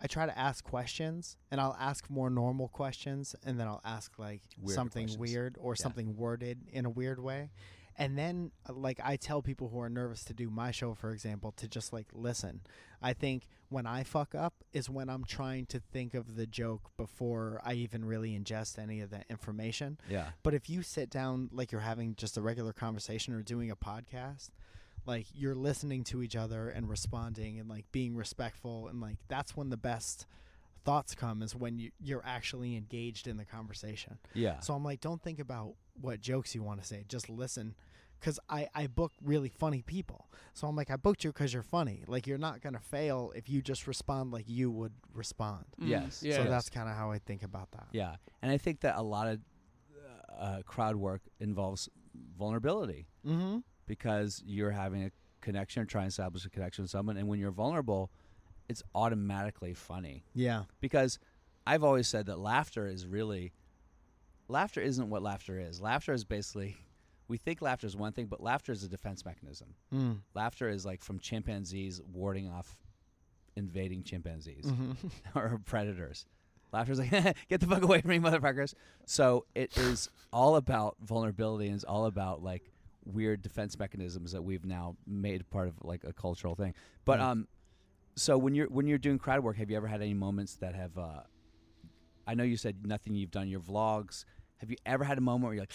[0.00, 4.18] I try to ask questions, and I'll ask more normal questions, and then I'll ask
[4.18, 5.20] like Weirder something questions.
[5.34, 5.82] weird or Yeah.
[5.84, 7.50] something worded in a weird way,
[7.98, 11.10] and then uh, like I tell people who are nervous to do my show, for
[11.10, 12.60] example, to just like listen.
[13.00, 16.90] I think when I fuck up is when I'm trying to think of the joke
[16.96, 19.98] before I even really ingest any of that information.
[20.08, 20.28] Yeah.
[20.42, 23.76] But if you sit down like you're having just a regular conversation or doing a
[23.76, 24.50] podcast,
[25.06, 29.56] like you're listening to each other and responding and like being respectful and like that's
[29.56, 30.26] when the best
[30.84, 34.18] thoughts come is when you you're actually engaged in the conversation.
[34.34, 34.60] Yeah.
[34.60, 37.74] So I'm like don't think about what jokes you want to say, just listen
[38.20, 40.28] cuz I I book really funny people.
[40.54, 42.04] So I'm like I booked you cuz you're funny.
[42.06, 45.64] Like you're not going to fail if you just respond like you would respond.
[45.80, 46.22] Mm, Yes.
[46.22, 46.36] Yeah.
[46.36, 46.50] so Yes.
[46.50, 47.88] that's kind of how I think about that.
[47.92, 49.40] Yeah, and I think that a lot of
[50.38, 51.88] uh, crowd work involves
[52.36, 53.62] vulnerability Mhm.
[53.86, 57.38] because you're having a connection or trying to establish a connection with someone, and when
[57.38, 58.10] you're vulnerable,
[58.68, 60.24] it's automatically funny.
[60.34, 60.64] Yeah.
[60.80, 61.18] Because
[61.66, 63.52] I've always said that laughter is really
[64.48, 65.80] laughter isn't what laughter is.
[65.80, 66.76] Laughter is basically
[67.28, 69.74] we think laughter is one thing, but laughter is a defense mechanism.
[69.94, 70.18] Mm.
[70.34, 72.76] Laughter is like from chimpanzees warding off
[73.56, 74.96] invading chimpanzees Mhm.
[75.34, 76.26] or predators.
[76.72, 77.10] Laughter's like,
[77.48, 78.74] get the fuck away from me, motherfuckers.
[79.06, 82.70] So it is all about vulnerability and it's all about like
[83.04, 86.74] weird defense mechanisms that we've now made part of like a cultural thing.
[87.04, 87.30] But Yeah.
[87.30, 87.48] um,
[88.16, 90.74] so when you're when you're doing crowd work, have you ever had any moments that
[90.74, 90.96] have?
[90.98, 91.22] Uh,
[92.26, 94.24] I know you said nothing you've done your vlogs.
[94.58, 95.72] Have you ever had a moment where you're like,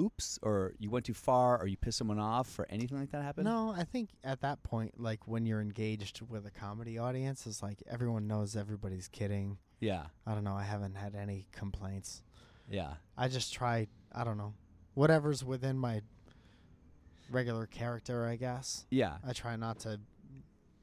[0.00, 3.22] oops, or you went too far, or you pissed someone off, or anything like that
[3.22, 3.44] happen?
[3.44, 7.62] No, I think at that point, like when you're engaged with a comedy audience, it's
[7.62, 9.58] like everyone knows everybody's kidding.
[9.80, 10.54] Yeah, I don't know.
[10.54, 12.22] I haven't had any complaints.
[12.70, 13.88] yeah, I just try.
[14.12, 14.54] I don't know.
[14.94, 16.02] Whatever's within my
[17.30, 18.86] regular character, I guess.
[18.90, 19.14] yeah.
[19.26, 19.98] I try not to.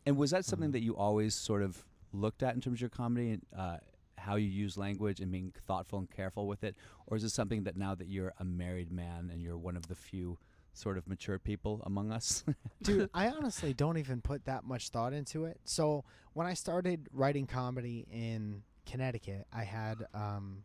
[0.05, 0.73] And was that something Mhm.
[0.73, 3.77] that you always sort of looked at in terms of your comedy and uh,
[4.17, 6.75] how you use language and being thoughtful and careful with it,
[7.07, 9.87] or is it something that now that you're a married man and you're one of
[9.87, 10.37] the few
[10.73, 12.43] sort of mature people among us?
[12.83, 15.59] Dude, I honestly don't even put that much thought into it.
[15.65, 20.63] So when I started writing comedy in Connecticut, I had um,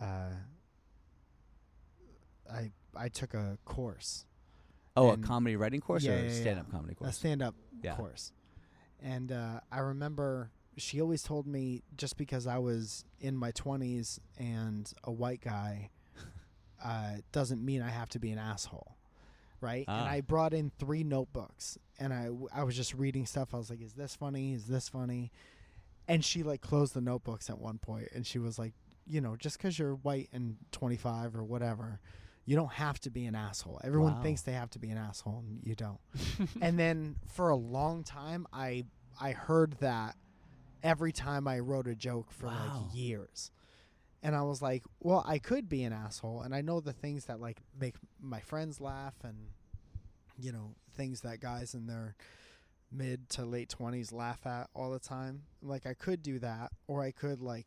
[0.00, 0.32] uh,
[2.50, 4.26] I I took a course,
[4.96, 6.40] oh, a comedy writing course Yeah, or yeah, a yeah.
[6.40, 7.10] stand-up comedy course?
[7.10, 7.96] a stand-up Yeah.
[7.96, 8.32] course,
[9.02, 14.20] and uh, I remember she always told me just because I was in my twenties
[14.38, 15.90] and a white guy
[16.84, 18.96] uh, doesn't mean I have to be an asshole,
[19.60, 19.84] right?
[19.88, 20.10] And Ah.
[20.10, 23.52] I brought in three notebooks, and I, I was just reading stuff.
[23.54, 24.54] I was like, "Is this funny?
[24.54, 25.30] Is this funny?"
[26.08, 28.72] And she like closed the notebooks at one point, and she was like,
[29.06, 32.00] "You know, just because you're white and 25 or whatever."
[32.44, 33.80] You don't have to be an asshole.
[33.84, 34.22] Everyone Wow.
[34.22, 36.00] thinks they have to be an asshole, and you don't.
[36.60, 38.84] and then for a long time, I
[39.20, 40.16] I heard that
[40.82, 42.54] every time I wrote a joke for Wow.
[42.64, 43.50] like years.
[44.24, 47.24] And I was like, well, I could be an asshole, and I know the things
[47.26, 49.36] that like make my friends laugh, and
[50.38, 52.14] you know things that guys in their
[52.90, 55.42] mid to late twenties laugh at all the time.
[55.62, 57.66] Like I could do that, or I could like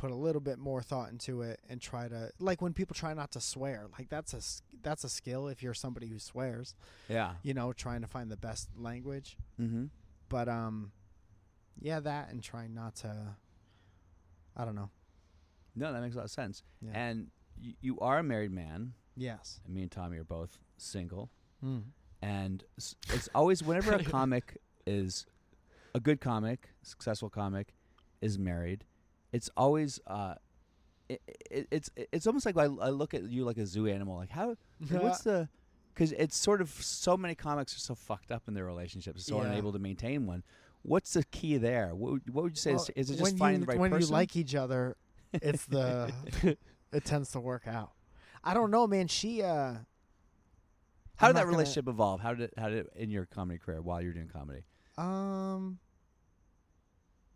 [0.00, 3.12] put a little bit more thought into it and try to like when people try
[3.12, 4.40] not to swear, like that's a
[4.82, 6.74] that's a skill if you're somebody who swears.
[7.08, 7.32] Yeah.
[7.42, 9.36] You know, trying to find the best language.
[9.60, 9.84] Mm-hmm.
[10.30, 10.92] But um,
[11.78, 13.36] yeah, that and trying not to.
[14.56, 14.88] I don't know.
[15.76, 16.62] No, that makes a lot of sense.
[16.80, 16.92] Yeah.
[16.94, 17.26] And
[17.62, 19.60] y- you are a married man, yes.
[19.64, 21.30] and me and Tommy are both single.
[21.64, 21.82] Mm.
[22.22, 25.26] And it's always whenever a comic is
[25.94, 27.74] a good comic, successful comic,
[28.20, 28.84] is married,
[29.32, 30.34] it's always uh,
[31.08, 34.16] it, it, it's it's almost like I, I look at you like a zoo animal.
[34.16, 34.56] Like how
[34.90, 35.48] like, what's the
[35.94, 39.40] because it's sort of so many comics are so fucked up in their relationships, so
[39.40, 39.48] Yeah.
[39.48, 40.42] unable to maintain one.
[40.82, 41.94] What's the key there?
[41.94, 42.72] What would, what would you say?
[42.74, 44.08] Well, is, is it just when finding you, the right when person?
[44.08, 44.96] you like each other?
[45.32, 46.12] It's the
[46.92, 47.92] it tends to work out.
[48.42, 49.06] I don't know, man.
[49.08, 49.74] She uh
[51.16, 52.20] how I'm did that relationship evolve?
[52.20, 54.62] How did how did it, in your comedy career while you were doing comedy?
[54.96, 55.78] Um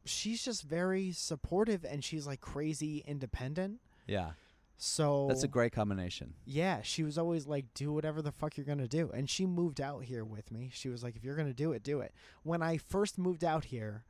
[0.05, 3.81] she's just very supportive and she's like crazy independent.
[4.07, 4.33] Yeah,
[4.77, 6.35] So that's a great combination.
[6.45, 9.11] Yeah, she was always like, do whatever the fuck you're gonna do.
[9.15, 10.71] And she moved out here with me.
[10.73, 12.13] She was like, if you're gonna do it, do it.
[12.43, 14.05] When I first moved out here,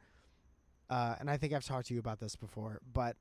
[0.91, 3.17] uh, and I think I've talked to you about this before, but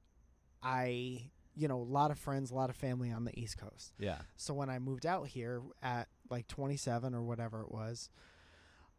[0.62, 3.94] I, you know, a lot of friends, a lot of family on the East Coast.
[4.00, 8.10] Yeah, So when I moved out here at like 27 or whatever it was,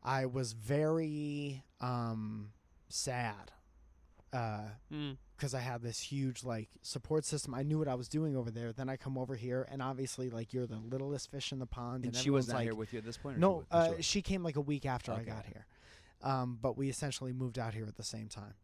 [0.03, 2.51] I was very um,
[2.89, 3.53] sad.
[4.35, 5.17] Uh, Mm.
[5.37, 7.55] because I had this huge like support system.
[7.55, 8.73] I knew what I was doing over there.
[8.73, 12.05] Then I come over here, and obviously, like you're the littlest fish in the pond.
[12.05, 13.37] and And, she was not like, here with you at this point.
[13.37, 14.05] Or No, she, uh, was?
[14.05, 15.67] she came like a week after I got here.
[16.23, 18.55] Um, but we essentially moved out here at the same time.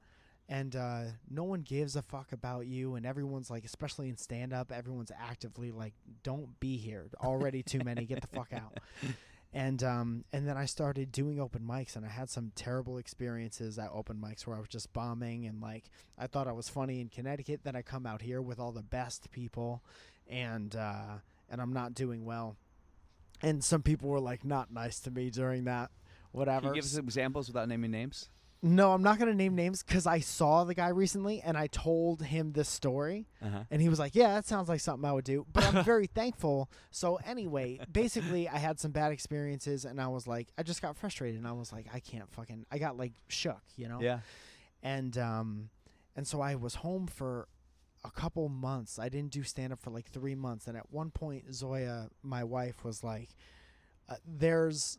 [0.48, 4.52] And uh, no one gives a fuck about you, and everyone's like, especially in stand
[4.52, 7.06] up, everyone's actively like, "Don't be here.
[7.22, 8.04] Already too many.
[8.06, 8.78] Get the fuck out."
[9.52, 13.78] And um, and then I started doing open mics, and I had some terrible experiences
[13.80, 17.00] at open mics where I was just bombing, and like I thought I was funny
[17.00, 17.60] in Connecticut.
[17.64, 19.82] Then I come out here with all the best people,
[20.28, 21.18] and uh,
[21.50, 22.56] and I'm not doing well.
[23.42, 25.90] And some people were like not nice to me during that.
[26.30, 26.60] Whatever.
[26.60, 28.28] Can you give us some examples without naming names?
[28.62, 32.22] No, I'm not gonna name names because I saw the guy recently, and I told
[32.22, 33.64] him this story, Uh-huh.
[33.70, 36.06] and he was like, "Yeah, that sounds like something I would do." But I'm very
[36.14, 36.70] thankful.
[36.90, 40.96] So anyway, basically, I had some bad experiences, and I was like, I just got
[40.96, 42.66] frustrated, and I was like, I can't fucking.
[42.70, 43.98] I got like shook, you know.
[44.00, 44.20] Yeah.
[44.82, 45.70] And um,
[46.14, 47.48] and so I was home for
[48.04, 48.98] a couple months.
[48.98, 52.44] I didn't do stand up for like three months, and at one point, Zoya, my
[52.44, 53.30] wife, was like,
[54.08, 54.98] uh, "There's."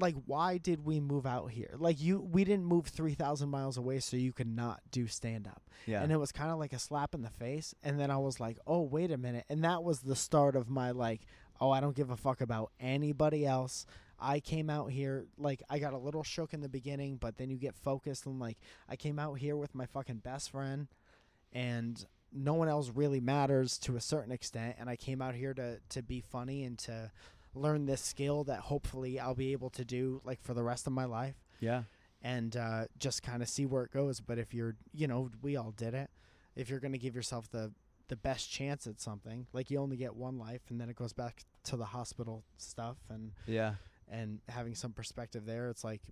[0.00, 1.74] Like, why did we move out here?
[1.78, 5.46] Like, you, we didn't move three thousand miles away so you could not do stand
[5.46, 6.02] up Yeah.
[6.02, 8.40] and it was kind of like a slap in the face and then i was
[8.40, 11.20] like oh wait a minute and that was the start of my like
[11.60, 13.86] oh i don't give a fuck about anybody else
[14.18, 17.50] i came out here like i got a little shook in the beginning but then
[17.50, 18.58] you get focused and like
[18.88, 20.88] i came out here with my fucking best friend
[21.52, 25.54] and no one else really matters to a certain extent and i came out here
[25.54, 27.10] to to be funny and to
[27.54, 30.92] learn this skill that hopefully i'll be able to do like for the rest of
[30.92, 31.82] my life yeah.
[32.22, 34.20] and uh, just kind of see where it goes.
[34.20, 36.08] But if you're, you know, we all did it.
[36.56, 37.72] If you're going to give yourself the
[38.08, 41.12] the best chance at something, like you only get one life, and then it goes
[41.12, 43.74] back to the hospital stuff and Yeah.
[44.08, 45.68] and having some perspective there.
[45.68, 46.02] It's like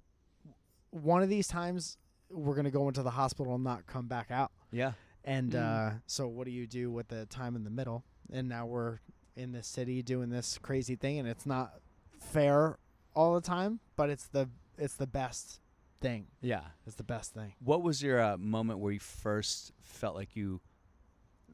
[0.90, 1.96] one of these times
[2.30, 4.52] we're going to go into the hospital and not come back out.
[4.70, 4.92] Yeah.
[5.24, 5.62] And Mm.
[5.62, 8.04] uh, so, what do you do with the time in the middle?
[8.32, 8.98] And now we're
[9.38, 11.74] in the city doing this crazy thing, and it's not
[12.20, 12.78] fair
[13.14, 15.60] all the time, but it's the it's the best
[16.00, 16.26] thing.
[16.40, 16.62] Yeah.
[16.86, 17.54] It's the best thing.
[17.58, 20.60] What was your uh, moment where you first felt like you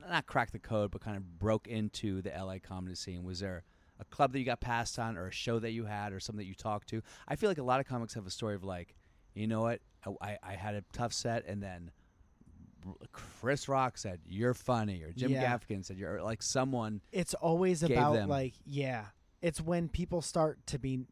[0.08, 3.24] not cracked the code, but kind of broke into the LA comedy scene?
[3.24, 3.64] Was there
[3.98, 6.38] a club that you got passed on, or a show that you had, or something
[6.44, 7.02] that you talked to?
[7.28, 8.94] I feel like a lot of comics have a story of like,
[9.34, 9.80] you know what,
[10.20, 11.90] I, I had a tough set, and then
[13.12, 15.56] Chris Rock said you're funny, or Jim Yeah.
[15.58, 17.00] Gaffigan said you're like someone.
[17.12, 19.06] It's always about them- like yeah.
[19.42, 21.06] It's when people start to be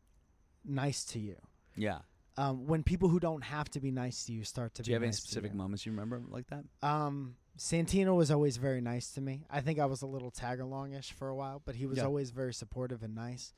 [0.65, 1.37] nice to you.
[1.77, 1.99] Yeah.
[2.39, 4.87] Um, when people who don't have to be nice to you start to be nice.
[4.87, 5.59] Do you have any nice to specific you.
[5.59, 6.65] moments you remember like that?
[6.83, 9.45] Um, Santino was always very nice to me.
[9.51, 12.05] I think I was a little tag alongish for a while, but he was Yeah.
[12.05, 13.53] always very supportive and nice.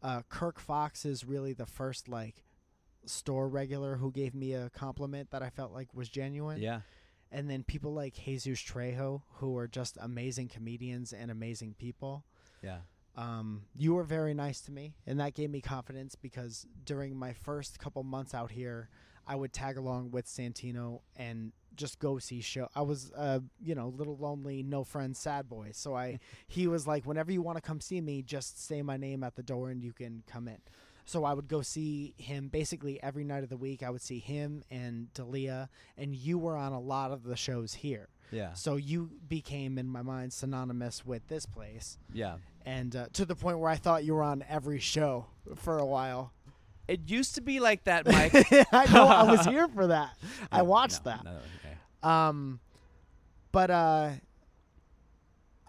[0.00, 2.44] Uh, Kirk Fox is really the first like
[3.04, 6.60] store regular who gave me a compliment that I felt like was genuine.
[6.60, 6.82] Yeah.
[7.32, 12.24] And then people like Jesus Trejo, who are just amazing comedians and amazing people.
[12.62, 12.78] Yeah.
[13.16, 17.32] Um, you were very nice to me, and that gave me confidence because during my
[17.32, 18.88] first couple months out here,
[19.26, 22.68] I would tag along with Santino and just go see show.
[22.74, 25.70] I was, uh, you know, little lonely, no friends, sad boy.
[25.72, 28.96] So I, he was like, whenever you want to come see me, just say my
[28.96, 30.58] name at the door and you can come in.
[31.04, 33.82] So I would go see him basically every night of the week.
[33.82, 37.74] I would see him and Dalia, and you were on a lot of the shows
[37.74, 38.08] here.
[38.30, 38.52] Yeah.
[38.52, 42.36] So you became, in my mind, synonymous with this place, Yeah.
[42.64, 45.86] and uh, to the point where I thought you were on every show for a
[45.86, 46.32] while.
[46.86, 48.32] It used to be like that, Mike.
[48.72, 50.10] I know I was here for that.
[50.52, 51.24] I watched no, that.
[51.24, 51.76] no, okay.
[52.04, 52.60] Um,
[53.52, 54.10] but uh,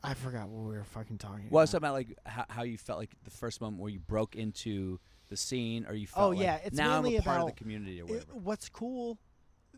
[0.04, 1.52] I forgot what we were fucking talking about.
[1.52, 1.64] Well, about.
[1.64, 5.00] it's about like how, how you felt like the first moment where you broke into
[5.32, 7.52] the scene, or you felt Oh, like, yeah, it's now I'm a part of the
[7.54, 9.18] community or It- what's cool,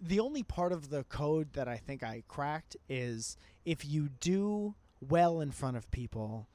[0.01, 4.73] the only part of the code that I think I cracked is if you do
[4.99, 6.47] well in front of people,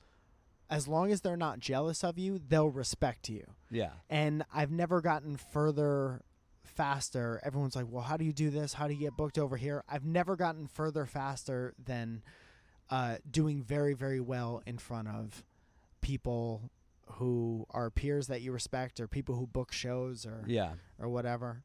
[0.68, 3.46] as long as they're not jealous of you, they'll respect you.
[3.70, 3.92] yeah.
[4.10, 6.22] And I've never gotten further
[6.64, 7.40] faster.
[7.42, 8.74] Everyone's like, well, how do you do this?
[8.74, 9.82] How do you get booked over here?
[9.88, 12.22] I've never gotten further faster than
[12.90, 15.42] uh, doing very, very well in front of
[16.00, 16.70] people
[17.12, 20.74] who are peers that you respect or people who book shows or Yeah.
[20.98, 21.64] or whatever.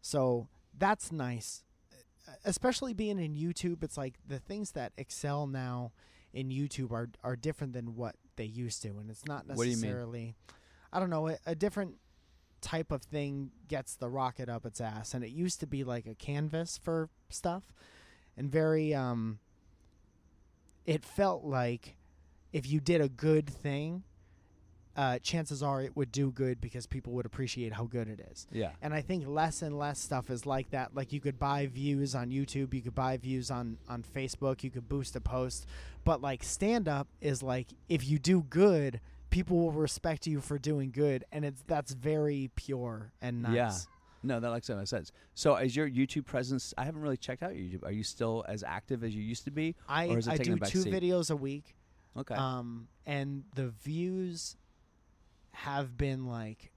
[0.00, 1.64] So that's nice.
[2.44, 5.92] Especially being in YouTube, it's like the things that excel now
[6.32, 9.70] in YouTube are are different than what they used to, and it's not What do
[9.70, 9.80] you mean?
[9.82, 10.34] necessarily.
[10.92, 11.28] I don't know.
[11.28, 11.96] A, a different
[12.60, 16.06] type of thing gets the rocket up its ass, and it used to be like
[16.06, 17.72] a canvas for stuff,
[18.36, 19.38] and very um.
[20.84, 21.96] It felt like
[22.52, 24.04] if you did a good thing,
[24.96, 28.46] uh, chances are it would do good because people would appreciate how good it is.
[28.50, 28.70] Yeah.
[28.80, 30.94] And I think less and less stuff is like that.
[30.94, 34.70] Like you could buy views on YouTube, you could buy views on on Facebook, you
[34.70, 35.66] could boost a post,
[36.04, 40.58] but like stand up is like if you do good, people will respect you for
[40.58, 43.54] doing good, and it's that's very pure and nice.
[43.54, 43.72] Yeah.
[44.22, 45.12] No, that makes makes sense.
[45.34, 46.74] So, is your YouTube presence?
[46.76, 47.84] I haven't really checked out your YouTube.
[47.84, 49.76] Are you still as active as you used to be?
[49.88, 50.92] I Or is it I do two seat?
[50.92, 51.76] videos a week,
[52.16, 52.34] Okay.
[52.34, 54.56] um, and the views
[55.60, 56.70] have been like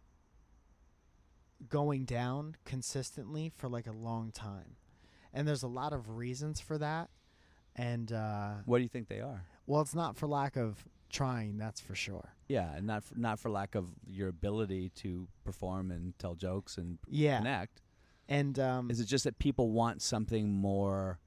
[1.70, 4.76] going down consistently for like a long time,
[5.34, 7.10] and there's a lot of reasons for that.
[7.76, 9.44] And uh, what do you think they are?
[9.68, 12.34] well, it's not for lack of trying, that's for sure.
[12.48, 16.78] Yeah, and not for, not for lack of your ability to perform and tell jokes
[16.78, 17.82] and Yeah, connect.
[18.28, 21.20] and um, Is it just that people want something more?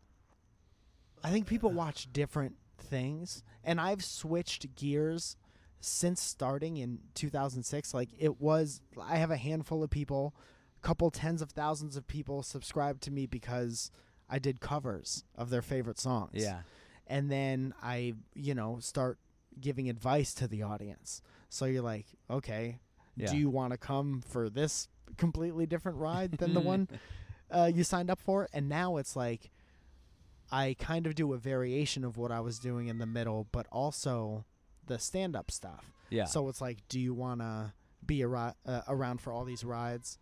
[1.23, 5.37] I think people watch different things, and I've switched gears
[5.85, 7.93] since starting in 2006.
[7.93, 10.35] Like it was, I have a handful of people,
[10.83, 13.91] a couple tens of thousands of people subscribed to me because
[14.31, 16.31] I did covers of their favorite songs.
[16.35, 16.61] Yeah.
[17.07, 19.19] and then I, you know, start
[19.61, 21.21] giving advice to the audience.
[21.51, 22.79] So you're like, okay,
[23.17, 23.31] Yeah.
[23.31, 26.89] do you want to come for this completely different ride than the one
[27.51, 28.49] uh, you signed up for?
[28.55, 29.51] And now it's like
[30.51, 33.67] I kind of do a variation of what I was doing in the middle, but
[33.73, 34.45] also
[34.87, 35.93] the stand up stuff.
[36.11, 36.25] Yeah.
[36.25, 37.73] So it's like, do you want to
[38.05, 40.19] be ar- uh, around for all these rides?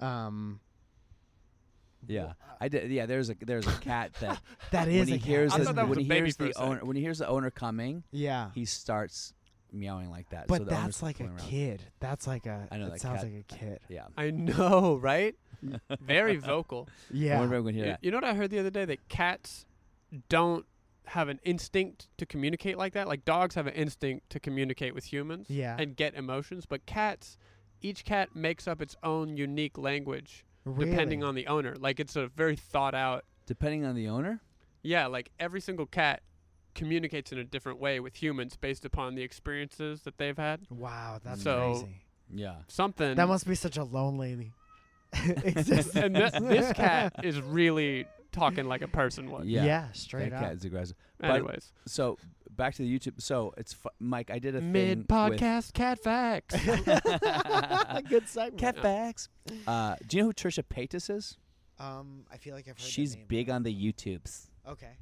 [0.00, 0.60] Um,
[2.06, 2.32] yeah.
[2.60, 2.90] I did.
[2.90, 3.06] Yeah.
[3.06, 4.40] There's a there's a cat that
[4.70, 6.08] that is when is he a hears I the, thought that was when a he
[6.08, 8.50] baby hears the owner when he hears the owner coming, yeah.
[8.54, 9.32] he starts
[9.72, 10.48] meowing like that.
[10.48, 11.38] But so that's like a around.
[11.38, 11.82] kid.
[12.00, 12.66] That's like a.
[12.70, 13.80] I know that that sounds cat- like a kid.
[13.88, 14.06] Yeah.
[14.16, 15.34] I know, right?
[16.00, 16.88] Very vocal.
[17.10, 17.38] I Yeah.
[17.38, 17.98] wonder if everyone can hear You, that.
[18.02, 18.84] you know what I heard the other day?
[18.84, 19.64] That cats
[20.28, 20.66] don't
[21.06, 23.08] have an instinct to communicate like that.
[23.08, 25.76] Like dogs have an instinct to communicate with humans Yeah.
[25.78, 27.36] and get emotions, but cats,
[27.80, 30.44] each cat makes up its own unique language
[30.78, 31.74] depending on the owner.
[31.78, 33.24] Like it's a very thought out.
[33.46, 34.40] Depending on the owner.
[34.82, 36.22] Yeah, like every single cat
[36.74, 40.60] communicates in a different way with humans based upon the experiences that they've had.
[40.70, 41.96] Wow, that's So- crazy.
[42.34, 42.54] Yeah.
[42.68, 44.52] Something That must be such a lonely
[45.12, 45.94] existence.
[45.96, 49.44] and th- this cat is really talking like a person would.
[49.46, 49.64] Yeah.
[49.64, 50.42] yeah straight that up.
[50.42, 50.96] cat is aggressive.
[51.18, 52.18] But- Anyways, So
[52.50, 53.20] back to the YouTube.
[53.22, 54.30] So it's fu- Mike.
[54.30, 56.54] I did a mid podcast cat facts.
[58.08, 58.58] Good segment.
[58.58, 59.28] Cat facts.
[59.66, 61.36] Uh, do you know who Trisha Paytas is?
[61.78, 62.80] Um, I feel like I've heard.
[62.80, 63.24] She's name.
[63.28, 64.46] big on the YouTubes.
[64.68, 64.96] Okay.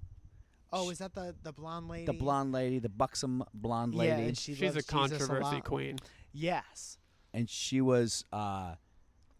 [0.72, 2.06] Oh, is that the the blonde lady?
[2.06, 5.56] The blonde lady, the buxom blonde Yeah, lady, and she She's a loves Jesus controversy
[5.56, 5.64] lot.
[5.64, 5.98] queen.
[6.32, 6.96] Yes.
[7.34, 8.74] and she was uh,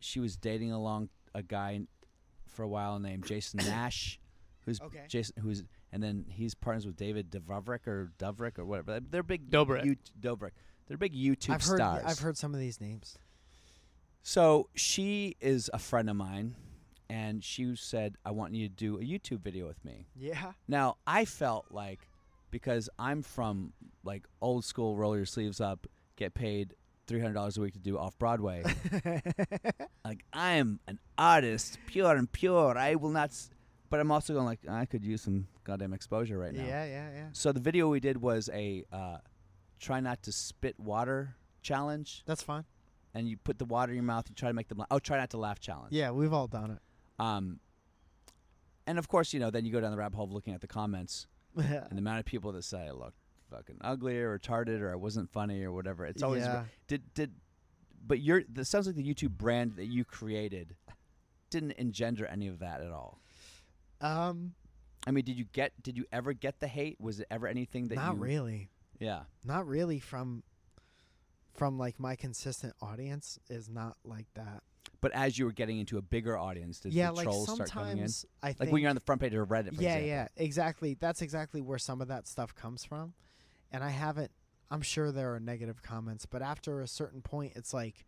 [0.00, 1.80] she was dating along a guy
[2.50, 4.18] for a while named Jason Nash,
[4.64, 5.04] who's Okay.
[5.08, 9.00] Jason, who's and then he's partners with David Dovrik or Dovrik or whatever.
[9.00, 9.84] They're big Dobrik.
[9.84, 10.50] You- Dobrik.
[10.86, 11.76] They're big YouTube I've heard.
[11.78, 12.04] stars.
[12.06, 13.16] I've heard some of these names.
[14.22, 16.54] So she is a friend of mine,
[17.08, 20.52] and she said, "I want you to do a YouTube video with me." Yeah.
[20.68, 22.00] Now I felt like
[22.50, 23.72] because I'm from
[24.04, 25.86] like old school roll your sleeves up,
[26.16, 26.74] get paid
[27.10, 28.62] three hundred dollars a week to do off Broadway.
[30.04, 32.78] like I am an artist, pure and pure.
[32.78, 33.30] I will not.
[33.30, 33.50] S-.
[33.90, 36.62] But I'm also going like I could use some goddamn exposure right now.
[36.64, 37.26] Yeah, yeah, yeah.
[37.32, 39.16] So the video we did was a uh,
[39.80, 42.64] try not to spit water challenge, That's fine.
[43.12, 44.26] and you put the water in your mouth.
[44.28, 44.78] You try to make them.
[44.78, 45.92] La- oh, try not to laugh challenge.
[45.92, 46.78] Yeah, we've all done it.
[47.18, 47.58] Um,
[48.86, 50.60] and of course, you know, then you go down the rabbit hole of looking at
[50.60, 53.14] the comments and the amount of people that say look
[53.50, 56.06] fucking ugly or retarded or I wasn't funny or whatever.
[56.06, 56.64] It's always yeah.
[56.88, 57.32] did did.
[58.06, 58.38] But you're.
[58.38, 60.74] It sounds like the YouTube brand that you created
[61.50, 63.18] didn't engender any of that at all.
[64.00, 64.54] Um,
[65.06, 65.72] I mean, did you get?
[65.82, 66.98] Did you ever get the hate?
[67.00, 68.22] Was it ever anything that not you?
[68.22, 68.70] really.
[68.98, 69.22] Yeah.
[69.44, 70.42] Not really from
[71.54, 74.62] from like my consistent audience is not like that.
[75.00, 77.70] But as you were getting into a bigger audience, did yeah, the like trolls start
[77.70, 78.08] coming in?
[78.42, 80.06] I think Like when you're on the front page of Reddit, for yeah, example.
[80.06, 80.96] yeah, exactly.
[81.00, 83.14] That's exactly where some of that stuff comes from.
[83.72, 84.30] And I haven't
[84.72, 88.06] I'm sure there are negative comments, but after a certain point it's like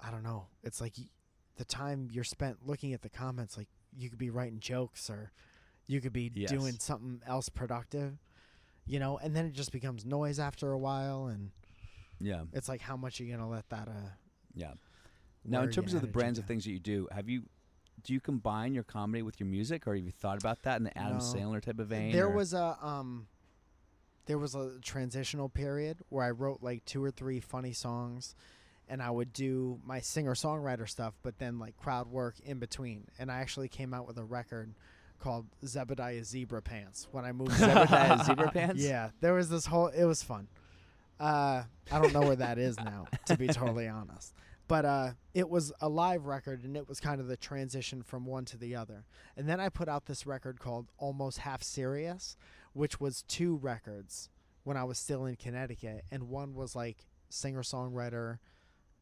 [0.00, 0.46] I don't know.
[0.62, 0.94] It's like
[1.56, 5.32] the time you're spent looking at the comments like you could be writing jokes or
[5.86, 6.50] you could be Yes.
[6.50, 8.18] doing something else productive.
[8.86, 11.50] You know, and then it just becomes noise after a while and
[12.20, 12.44] Yeah.
[12.52, 14.10] it's like how much are you going to let that uh
[14.54, 14.74] Yeah.
[15.44, 17.44] Now, in terms of the brands of things that you do, have you
[18.04, 20.84] do you combine your comedy with your music, or have you thought about that in
[20.84, 21.24] the Adam No.
[21.24, 22.12] Sandler type of vein?
[22.12, 23.26] There or- was a um
[24.28, 28.34] there was a transitional period where I wrote like two or three funny songs
[28.86, 33.08] and I would do my singer-songwriter stuff but then like crowd work in between.
[33.18, 34.74] And I actually came out with a record
[35.18, 38.80] called Zebediah Zebra Pants when I moved Zebediah Zebra Pants?
[38.80, 40.46] Yeah, there was this whole it was fun.
[41.18, 44.34] Uh I don't know where that is now to be totally honest.
[44.68, 48.26] But uh, it was a live record, and it was kind of the transition from
[48.26, 49.06] one to the other.
[49.34, 52.36] And then I put out this record called Almost Half Serious,
[52.78, 54.30] which was two records
[54.62, 58.38] when I was still in Connecticut, and one was like singer songwriter,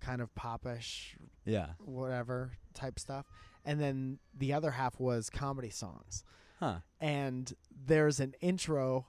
[0.00, 1.14] kind of popish,
[1.44, 1.72] yeah.
[1.78, 3.26] whatever type stuff,
[3.66, 6.24] and then the other half was comedy songs.
[6.58, 6.76] Huh.
[7.02, 9.08] And there's an intro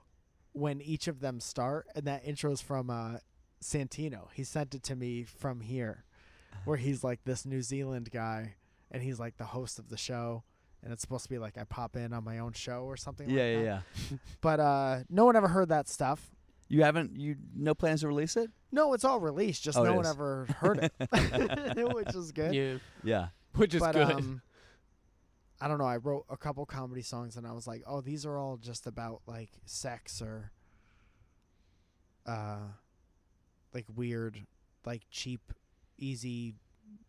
[0.51, 3.20] when each of them start, and that intro is from uh,
[3.63, 4.28] Santino.
[4.34, 6.03] He sent it to me from here,
[6.65, 8.55] where he's like this New Zealand guy,
[8.91, 10.43] and he's like the host of the show.
[10.84, 13.30] And it's supposed to be like I pop in on my own show or something.
[13.30, 13.82] Yeah, like yeah, that.
[14.11, 14.17] yeah.
[14.41, 16.30] But uh, no one ever heard that stuff.
[16.69, 18.51] You haven't you no plans to release it?
[18.71, 19.63] No, it's all released.
[19.63, 20.11] Just Oh, no one is.
[20.11, 20.93] ever heard it,
[21.93, 22.53] which is good.
[22.53, 23.28] Yeah, Yeah.
[23.55, 24.11] which is but good.
[24.11, 24.41] um,
[25.59, 25.86] I don't know.
[25.86, 28.86] I wrote a couple comedy songs, and I was like, "Oh, these are all just
[28.86, 30.51] about like sex or,
[32.25, 32.59] uh,
[33.73, 34.45] like weird,
[34.86, 35.53] like cheap,
[35.97, 36.53] easy,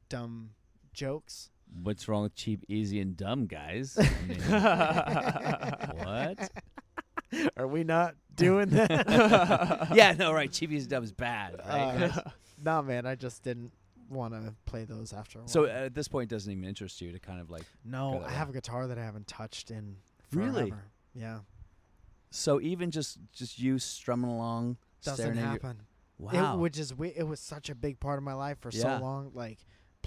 [0.09, 0.51] dumb
[0.95, 1.51] jokes."
[1.83, 3.97] What's wrong with cheap, easy, and dumb guys?
[3.99, 4.41] I mean,
[6.05, 6.51] what?
[7.57, 9.89] Are we not doing that?
[9.95, 10.51] yeah, no, right.
[10.51, 11.69] Cheap, easy, and dumb is bad, right?
[11.69, 12.19] Uh, guys?
[12.63, 13.07] no, man.
[13.07, 13.73] I just didn't
[14.09, 15.49] want to play those after a while.
[15.49, 17.65] so uh, at this point, it doesn't even interest you to kind of like.
[17.85, 19.97] no, I have a guitar that I haven't touched in
[20.33, 20.71] Really?
[20.71, 20.85] forever.
[21.15, 21.39] Yeah,
[22.31, 25.83] So even just just you strumming along, doesn't staring your- happen.
[26.19, 26.55] wow.
[26.55, 28.99] It, which is it was such a big part of my life for Yeah.
[28.99, 29.31] so long.
[29.35, 29.59] Like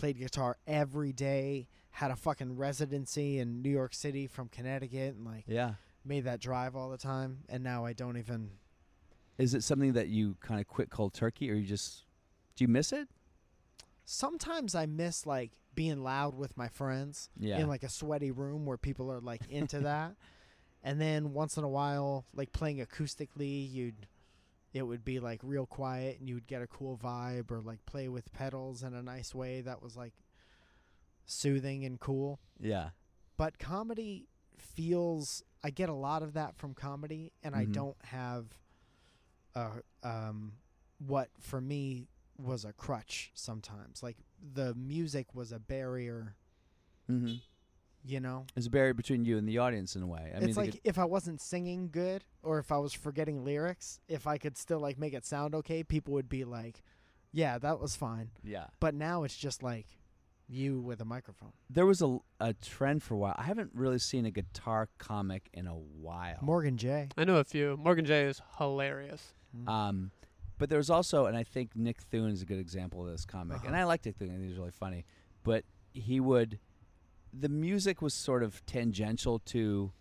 [0.02, 5.24] played guitar every day, had a fucking residency in New York City from Connecticut, and
[5.24, 5.76] like yeah.
[6.04, 7.38] made that drive all the time.
[7.48, 8.50] And now I don't even.
[9.38, 12.06] Is it something that you kind of quit cold turkey, or you just
[12.56, 13.10] do you miss it?
[14.04, 17.60] Sometimes I miss like being loud with my friends Yeah.
[17.60, 20.16] in like a sweaty room where people are like into that.
[20.84, 24.08] And then once in a while, like playing acoustically, you'd
[24.74, 27.86] it would be like real quiet and you would get a cool vibe or like
[27.86, 30.14] play with pedals in a nice way that was like
[31.26, 32.40] soothing and cool.
[32.60, 32.90] yeah.
[33.38, 37.74] But comedy feels I get a lot of that from comedy and I Mhm.
[37.74, 38.46] don't have
[39.56, 40.54] uh um
[41.00, 42.08] what for me
[42.38, 44.02] was a crutch sometimes.
[44.04, 44.18] Like
[44.54, 46.36] the music was a barrier,
[47.10, 47.36] Mm-hmm.
[48.04, 48.46] You know?
[48.56, 50.32] There's a barrier between you and the audience in a way.
[50.36, 53.44] I it's they like could- if I wasn't singing good or if I was forgetting
[53.44, 56.82] lyrics, if I could still like make it sound okay, people would be like,
[57.32, 58.68] "Yeah, that was fine." yeah.
[58.80, 59.86] But now it's just like
[60.50, 61.54] you with a microphone.
[61.70, 63.36] There was a a trend for a while.
[63.38, 66.40] I haven't really seen a guitar comic in a while.
[66.42, 67.10] Morgan Jay.
[67.18, 67.78] I know a few.
[67.78, 69.34] Morgan Jay is hilarious.
[69.68, 70.12] Um,
[70.58, 73.26] but there was also, and I think Nick Thune is a good example of this
[73.26, 73.82] comic, and Uh-huh.
[73.82, 74.30] I like Nick Thune.
[74.30, 75.06] I think he's really funny.
[75.44, 76.60] But he would,
[77.34, 79.92] the music was sort of tangential to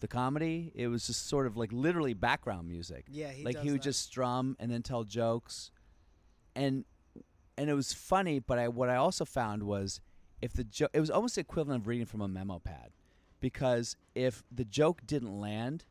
[0.00, 0.72] the comedy.
[0.74, 3.06] It was just sort of like literally background music.
[3.08, 3.84] yeah, he like he would that.
[3.84, 5.70] just strum and then tell jokes,
[6.56, 6.84] and
[7.56, 8.38] and it was funny.
[8.38, 10.00] But I what I also found was
[10.40, 12.90] if the joke, it was almost the equivalent of reading from a memo pad,
[13.40, 15.84] because if the joke didn't land,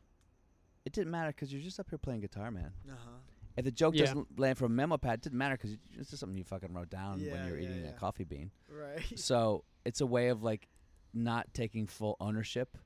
[0.84, 2.72] it it didn't matter because you're just up here playing guitar, man.
[2.88, 3.10] Uh-huh.
[3.56, 4.06] If the joke Yeah.
[4.06, 6.72] doesn't land from a memo pad, it didn't matter because it's just something you fucking
[6.72, 7.90] wrote down when Yeah, you're yeah, eating yeah.
[7.90, 8.50] a coffee bean.
[8.68, 9.02] Right.
[9.18, 10.68] so it's a way of like
[11.12, 12.78] not taking full ownership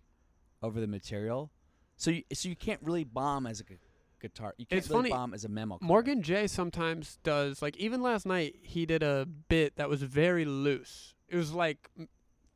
[0.63, 1.51] over the material.
[1.97, 3.77] So you so you can't really bomb as a gu-
[4.21, 4.55] guitar.
[4.57, 5.77] You can't It's really funny, bomb as a memo.
[5.79, 5.87] comic.
[5.89, 10.45] Morgan Jay sometimes does like even last night he did a bit that was very
[10.45, 11.15] loose.
[11.29, 12.09] It was like m-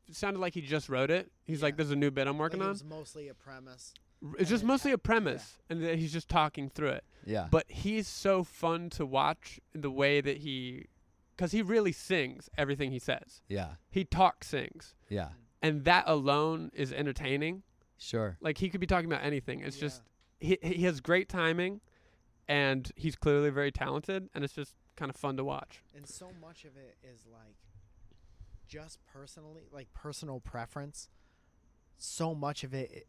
[0.07, 1.31] it sounded like he just wrote it.
[1.45, 1.77] He's like, Yeah.
[1.77, 3.93] "There's a new bit I'm Like, working it on." was mostly a premise.
[4.37, 7.03] It's just mostly a premise, and then he's just talking through it.
[7.25, 7.47] Yeah.
[7.49, 10.87] But he's so fun to watch in the way that he,
[11.35, 13.41] because he really sings everything he says.
[13.47, 13.75] yeah.
[13.89, 15.29] He talk sings, Yeah.
[15.61, 17.63] and that alone is entertaining.
[17.97, 18.37] Sure.
[18.41, 19.59] Like he could be talking about anything.
[19.61, 19.81] It's Yeah.
[19.81, 20.01] just
[20.39, 21.81] he he has great timing,
[22.47, 25.81] and he's clearly very talented, and it's just kind of fun to watch.
[25.95, 27.55] And so much of it is like
[28.67, 31.09] just personally, like personal preference.
[31.97, 33.07] So much of it,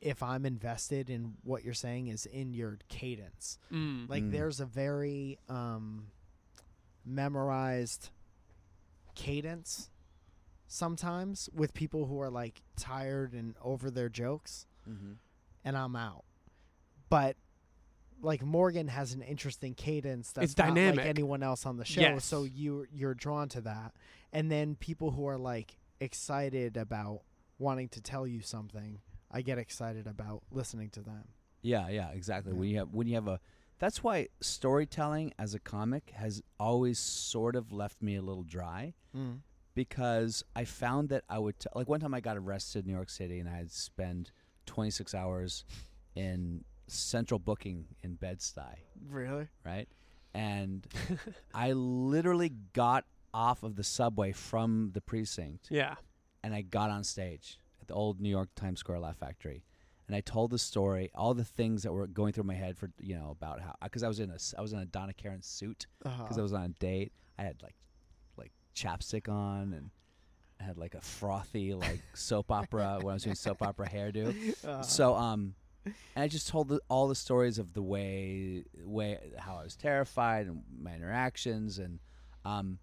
[0.00, 3.58] if I'm invested in what you're saying, is in your cadence.
[3.72, 4.08] Mm.
[4.08, 4.32] Like Mm.
[4.32, 6.06] there's a very um,
[7.04, 8.10] memorized
[9.14, 9.90] cadence
[10.66, 15.12] sometimes with people who are like tired and over their jokes, Mm-hmm.
[15.64, 16.24] and I'm out.
[17.08, 17.36] But
[18.20, 20.98] like Morgan has an interesting cadence that's It's not dynamic.
[20.98, 22.24] like anyone else on the show, Yes.
[22.24, 23.92] so you you're drawn to that.
[24.32, 27.20] And then people who are like excited about
[27.58, 29.00] wanting to tell you something,
[29.32, 31.24] I get excited about listening to them.
[31.62, 32.52] Yeah, yeah, exactly.
[32.52, 32.58] Yeah.
[32.58, 33.40] When you have when you have a
[33.78, 38.94] that's why storytelling as a comic has always sort of left me a little dry
[39.16, 39.38] mm.
[39.74, 42.96] because I found that I would t- like one time I got arrested in New
[42.96, 44.30] York City and I had spend
[44.66, 45.64] 26 hours
[46.14, 48.74] in central booking in Bed-Stuy,
[49.10, 49.48] Really?
[49.64, 49.88] right?
[50.32, 50.86] And
[51.54, 53.04] I literally got
[53.34, 55.94] off of the subway from the precinct Yeah.
[56.44, 57.58] and I got on stage
[57.92, 59.62] the old New York Times Square Laugh Factory,
[60.08, 62.90] and I told the story, all the things that were going through my head for
[63.00, 65.42] you know about how because I was in a I was in a Donna Karan
[65.42, 66.22] suit Uh-huh.
[66.22, 67.12] because I was on a date.
[67.38, 67.76] I had like
[68.36, 69.90] like chapstick on and
[70.60, 74.28] I had like a frothy like soap opera when I was doing soap opera hairdo.
[74.64, 74.82] Uh-huh.
[74.82, 79.56] So um, and I just told the, all the stories of the way way how
[79.56, 81.98] I was terrified and my interactions and
[82.44, 82.78] um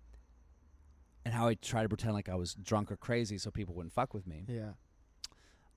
[1.26, 3.93] and how I tried to pretend like I was drunk or crazy so people wouldn't
[3.93, 4.45] fuck with me.
[4.47, 4.72] yeah.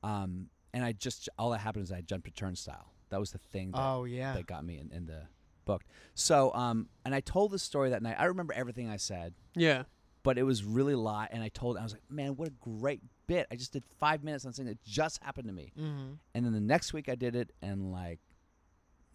[0.03, 2.92] Um, and I just all that happened is I jumped a turnstile.
[3.11, 4.32] That was the thing that, Oh yeah.
[4.34, 5.22] that got me in, in the
[5.64, 5.82] book.
[6.14, 8.16] So um, and I told the story that night.
[8.18, 9.84] I remember everything I said, Yeah.
[10.22, 12.53] but it was really a lot, And I told I was like, man, what a
[12.53, 13.46] great bit!
[13.50, 15.72] I just did five minutes on something that just happened to me.
[15.78, 16.12] mm-hmm.
[16.34, 18.18] And then the next week I did it, and like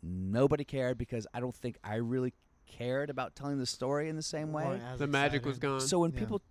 [0.04, 2.34] nobody cared because I don't think I really
[2.68, 4.80] cared about telling the story in the same way.
[4.98, 5.82] The magic was gone.
[5.82, 6.20] So when Yeah.
[6.20, 6.42] people,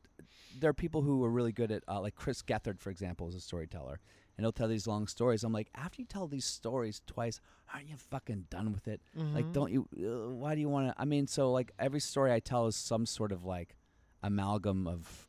[0.59, 3.35] there are people who are really good at, uh, like Chris Gethard, for example, is
[3.35, 4.01] a storyteller,
[4.37, 5.45] and he'll tell these long stories.
[5.45, 7.41] I'm like, after you tell these stories twice,
[7.73, 9.01] aren't you fucking done with it?
[9.15, 9.89] Like, don't you?
[9.97, 10.95] Uh, why do you want to?
[11.01, 13.77] I mean, so like every story I tell is some sort of like
[14.23, 15.29] amalgam of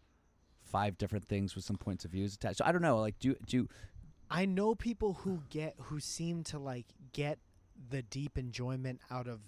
[0.64, 2.58] five different things with some points of views attached.
[2.58, 2.99] So I don't know.
[2.99, 3.68] Like, do do
[4.30, 7.39] I know people who get who seem to like get
[7.89, 9.39] the deep enjoyment out of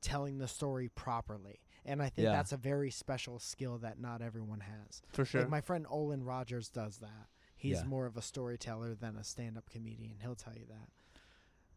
[0.00, 1.60] telling the story properly.
[1.84, 2.32] And I think Yeah.
[2.32, 5.02] that's a very special skill that not everyone has.
[5.12, 5.42] for sure.
[5.42, 7.26] Like my friend Olan Rogers does that.
[7.62, 7.84] He's Yeah.
[7.84, 10.16] more of a storyteller than a stand-up comedian.
[10.20, 10.88] He'll tell you that.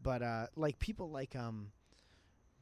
[0.02, 1.70] But uh, like people like um,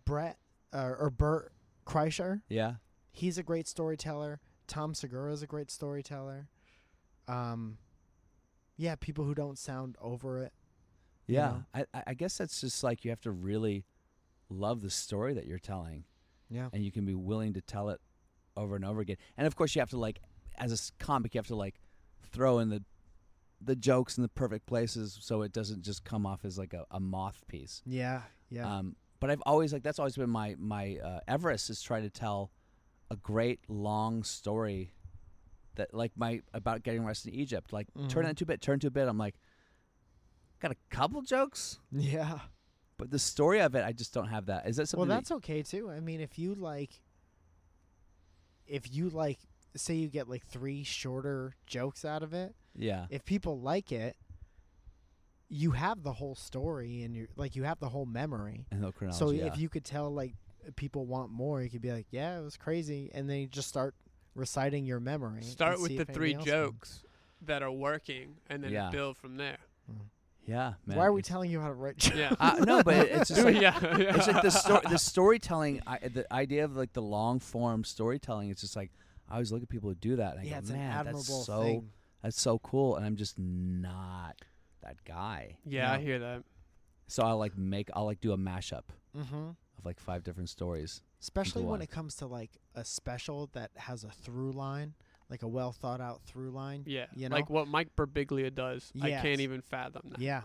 [0.05, 0.37] Brett
[0.75, 1.53] uh, or Bert
[1.87, 2.75] Kreischer, yeah,
[3.13, 4.41] he's a great storyteller.
[4.67, 6.49] Tom Segura is a great storyteller.
[7.27, 7.79] Um,
[8.77, 10.53] yeah, people who don't sound over it.
[11.27, 11.63] you yeah.
[11.75, 11.85] know?
[11.95, 13.87] I- I guess that's just like you have to really
[14.51, 16.05] love the story that you're telling.
[16.51, 16.69] Yeah.
[16.75, 18.01] and you can be willing to tell it
[18.55, 19.17] over and over again.
[19.39, 20.21] And of course, you have to like,
[20.59, 21.81] as a comic, you have to like
[22.31, 22.83] throw in the
[23.65, 26.85] the jokes in the perfect places so it doesn't just come off as like a,
[26.91, 27.83] a moth piece.
[27.87, 28.79] Yeah, yeah.
[28.79, 32.11] Um, but I've always like that's always been my my uh, Everest is trying to
[32.11, 32.51] tell
[33.11, 34.93] a great long story
[35.77, 37.73] that like my about getting arrested in Egypt.
[37.73, 38.27] Like turn Mhm.
[38.27, 39.09] it into a bit, turn to a bit.
[39.09, 39.37] I'm like,
[40.61, 42.39] got a couple jokes, yeah.
[42.99, 44.67] but the story of it, I just don't have that.
[44.69, 45.09] Is that Well, something?
[45.09, 45.91] that- that's okay too.
[45.91, 47.01] I mean, if you like,
[48.67, 49.39] if you like,
[49.77, 54.17] say you get like three shorter jokes out of it, yeah, if people like it,
[55.49, 58.67] you have the whole story and you're like you have the whole memory.
[58.71, 59.19] and no chronology.
[59.19, 59.47] so yeah.
[59.47, 60.35] if you could tell like
[60.77, 63.69] people want more, you could be like, yeah, it was crazy, and then you just
[63.69, 63.95] start
[64.35, 65.43] reciting your memory.
[65.43, 66.53] Start with the three anybody else can.
[66.73, 67.05] jokes
[67.43, 68.91] that are working, and then Yeah.
[68.91, 69.59] build from there.
[70.47, 70.97] yeah, man.
[70.99, 72.17] Why are we it's- telling you how to write jokes?
[72.17, 72.35] Yeah.
[72.41, 74.17] Uh, no, but it- it's just like, yeah, yeah.
[74.17, 78.49] it's like the sto- the storytelling, I, the idea of like the long form storytelling.
[78.51, 78.91] It's just like
[79.29, 80.33] I always look at people who do that.
[80.37, 81.91] And I yeah, go, it's an man, admirable that's so thing.
[82.25, 84.35] That's so cool, and I'm just not
[84.83, 85.59] that guy.
[85.65, 86.03] Yeah, I No.
[86.03, 86.43] hear that.
[87.07, 88.85] So I'll like make I'll like do a mashup
[89.17, 89.51] Mm-hmm.
[89.79, 91.03] of like five different stories.
[91.21, 91.83] Especially when one.
[91.83, 94.95] it comes to like a special that has a through line,
[95.31, 96.83] like a well thought out through line.
[96.87, 97.37] Yeah, You know?
[97.37, 98.91] like what Mike Birbiglia does.
[99.01, 99.23] I Yes.
[99.23, 100.19] can't even fathom that.
[100.21, 100.43] Yeah,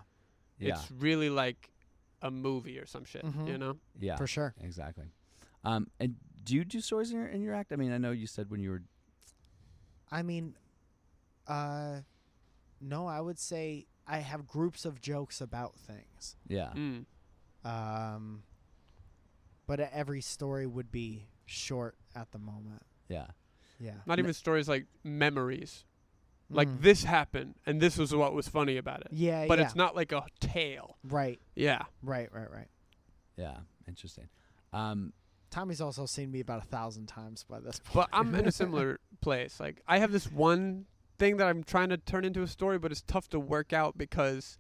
[0.60, 0.76] Yeah.
[0.76, 1.72] It's really like
[2.22, 3.24] a movie or some shit.
[3.26, 3.48] Mhm.
[3.48, 3.78] You know?
[4.00, 4.18] yeah.
[4.18, 4.54] for sure.
[4.62, 5.06] Exactly.
[5.64, 7.72] Um, and do you do stories in your in your act?
[7.74, 8.84] I mean, I know you said when you were
[10.12, 10.56] I mean,
[11.50, 12.02] uh,
[12.82, 16.36] no, I would say I have groups of jokes about things.
[16.48, 17.06] yeah Mm.
[17.66, 18.44] Um,
[19.68, 22.84] but every story would be short at the moment.
[23.08, 23.28] yeah
[23.80, 23.96] Yeah.
[24.06, 25.86] Not N- even stories like memories.
[26.52, 26.82] Like Mhm.
[26.82, 29.08] this happened and this was what was funny about it.
[29.12, 29.66] Yeah, But yeah.
[29.66, 30.98] it's not like a tale.
[31.04, 31.84] right, Yeah.
[32.02, 32.68] right, right, right.
[33.38, 34.30] yeah interesting.
[34.74, 35.14] Um,
[35.52, 37.94] Tommy's also seen me about a thousand times by this point.
[37.94, 39.60] But I'm in a similar place.
[39.60, 40.86] Like I have this one
[41.20, 43.98] thing that I'm trying to turn into a story, but it's tough to work out
[43.98, 44.58] because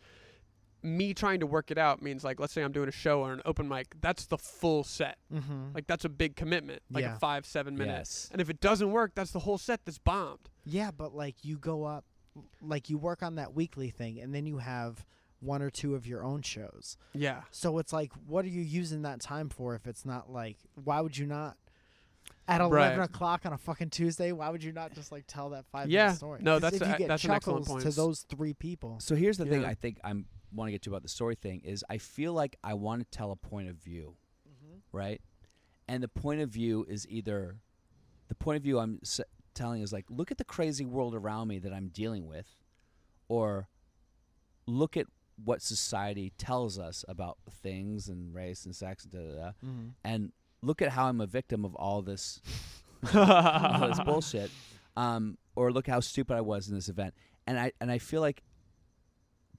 [0.81, 3.33] me trying to work it out means like let's say I'm doing a show or
[3.33, 5.17] an open mic, that's the full set.
[5.33, 5.73] mm-hmm.
[5.73, 6.81] Like that's a big commitment.
[6.91, 7.15] Like Yeah.
[7.15, 8.25] a five, seven minutes.
[8.25, 8.29] yes.
[8.31, 10.49] And if it doesn't work, that's the whole set that's bombed.
[10.65, 12.05] Yeah, but like you go up,
[12.61, 15.05] like you work on that weekly thing, and then you have
[15.41, 16.97] one or two of your own shows.
[17.13, 17.41] Yeah.
[17.51, 21.01] So it's like, what are you using that time for if it's not like, why
[21.01, 21.57] would you not?
[22.49, 22.67] At Right.
[22.87, 25.89] eleven o'clock on a fucking Tuesday, why would you not just like tell that five
[25.89, 26.05] Yeah.
[26.07, 26.41] minute story?
[26.41, 27.83] No, 'Cause that's if you a- get that's an excellent chuckles point.
[27.83, 28.99] to those three people.
[28.99, 31.61] So here's the thing I think I'm want to get to about the story thing
[31.61, 34.17] is I feel like I want to tell a point of view,
[34.91, 35.21] right?
[35.87, 37.59] And the point of view is either
[38.29, 39.21] the point of view I'm s-
[39.53, 42.47] telling is like look at the crazy world around me that I'm dealing with
[43.27, 43.69] or
[44.65, 45.05] look at
[45.43, 49.87] what society tells us about things and race and sex and da da da Mm-hmm.
[50.03, 50.31] and
[50.61, 52.41] look at how I'm a victim of all this
[53.13, 54.51] all this bullshit.
[54.97, 57.13] Um, or look how stupid I was in this event.
[57.47, 58.43] And I and I feel like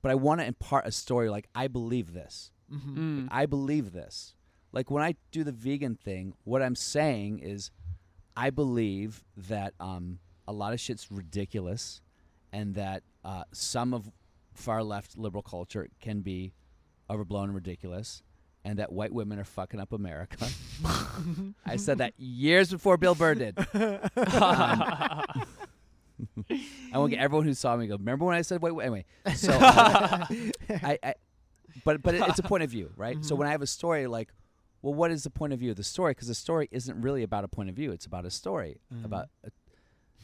[0.02, 2.52] but I want to impart a story like I believe this.
[2.72, 3.24] Mm-hmm.
[3.24, 3.28] Mm.
[3.30, 4.34] I believe this.
[4.72, 7.70] Like when I do the vegan thing, what I'm saying is
[8.36, 12.00] I believe that um, a lot of shit's ridiculous
[12.52, 14.10] and that uh, some of
[14.54, 16.52] far left liberal culture can be
[17.08, 18.22] overblown and ridiculous
[18.64, 20.46] and that white women are fucking up America.
[21.66, 23.58] I said that years before Bill Burr did.
[23.72, 25.22] Um,
[26.92, 27.96] I want to get everyone who saw me go.
[27.96, 28.72] Remember when I said wait?
[28.72, 29.04] wait anyway,
[29.36, 30.26] so uh,
[30.82, 31.14] I, I,
[31.84, 33.24] but but it, it's a point of view, right?
[33.24, 33.38] So Mhm.
[33.38, 34.30] when I have a story, like,
[34.82, 36.10] well, what is the point of view of the story?
[36.12, 39.04] Because the story isn't really about a point of view; it's about a story Mhm.
[39.06, 39.50] about, a,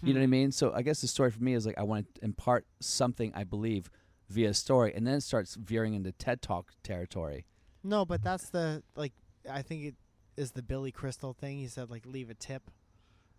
[0.03, 0.53] you know what I mean?
[0.53, 3.45] So I guess the story for me is like I want to impart something I
[3.45, 3.91] believe
[4.29, 7.47] via story, and then it starts veering into TED Talk territory.
[7.87, 9.13] No, but that's the like.
[9.51, 9.95] I think it
[10.37, 11.59] is the Billy Crystal thing.
[11.59, 12.71] He said like leave a tip,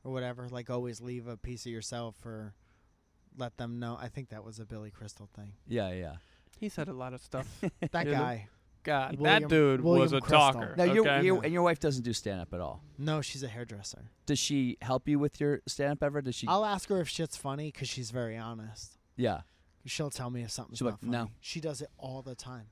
[0.04, 0.48] or whatever.
[0.50, 2.54] Like always leave a piece of yourself or
[3.38, 3.98] let them know.
[4.00, 5.54] I think that was a Billy Crystal thing.
[5.68, 6.16] Yeah, yeah.
[6.60, 7.48] He said a lot of stuff.
[7.92, 8.48] That You guy.
[8.84, 10.40] God, William- that dude was a Crystal.
[10.54, 10.74] talker.
[10.78, 11.26] Now, your, okay?
[11.26, 12.82] your and your wife doesn't do stand up at all.
[12.98, 14.12] No, she's a hairdresser.
[14.26, 16.22] Does she help you with your stand up ever?
[16.22, 16.48] Does she?
[16.48, 18.98] I'll ask her if shit's funny because she's very honest.
[19.18, 19.42] yeah.
[19.88, 21.26] She'll tell me if something's She'll be not like, funny.
[21.26, 22.68] "No." She does it all the time.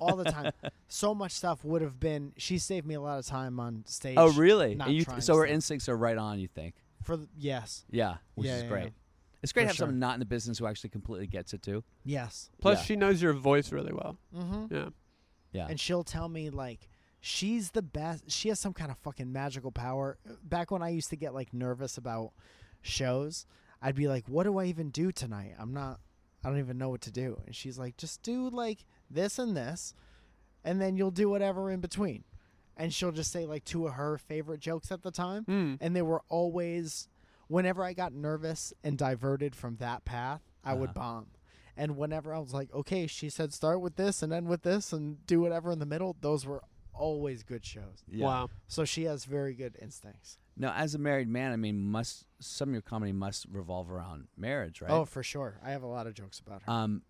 [0.00, 0.52] all the time.
[0.88, 2.32] So much stuff would have been.
[2.38, 4.14] She saved me a lot of time on stage.
[4.18, 4.74] Oh, really?
[4.74, 5.54] not And you trying so her stuff.
[5.54, 6.38] instincts are right on.
[6.40, 6.74] You think?
[7.02, 8.84] For the, yes, Yeah, which Yeah, is yeah, great.
[8.84, 8.90] yeah.
[9.42, 9.86] It's great For to have sure.
[9.86, 11.84] someone not in the business who actually completely gets it too.
[12.04, 12.50] yes.
[12.60, 12.84] Plus, Yeah.
[12.84, 14.16] she knows your voice really well.
[14.34, 14.74] Mm-hmm.
[14.74, 14.88] Yeah.
[15.52, 15.66] Yeah.
[15.68, 16.88] and she'll tell me like
[17.20, 21.08] she's the best she has some kind of fucking magical power back when i used
[21.10, 22.32] to get like nervous about
[22.82, 23.46] shows
[23.82, 26.00] i'd be like what do i even do tonight i'm not
[26.48, 29.56] i don't even know what to do and she's like just do like this and
[29.56, 29.92] this
[30.64, 32.24] and then you'll do whatever in between
[32.76, 35.78] and she'll just say like two of her favorite jokes at the time Mm.
[35.80, 37.08] and they were always
[37.48, 40.98] whenever I got nervous and diverted from that path, I would Uh-huh.
[41.00, 41.26] bomb.
[41.78, 44.92] And whenever I was like, okay, she said start with this and end with this
[44.92, 48.04] and do whatever in the middle, those were always good shows.
[48.06, 48.26] Yeah.
[48.26, 48.50] Wow.
[48.66, 50.36] So she has very good instincts.
[50.58, 54.28] Now, as a married man, I mean, must some of your comedy must revolve around
[54.36, 54.90] marriage, right?
[54.90, 55.58] Oh, for sure.
[55.64, 56.70] I have a lot of jokes about her.
[56.72, 57.02] Um,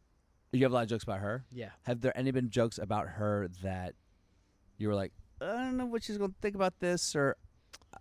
[0.53, 1.45] you have a lot of jokes about her.
[1.53, 1.71] yeah.
[1.83, 3.95] Have there any been jokes about her that
[4.79, 7.37] you were like, I don't know what she's going to think about this, or
[7.95, 7.99] uh,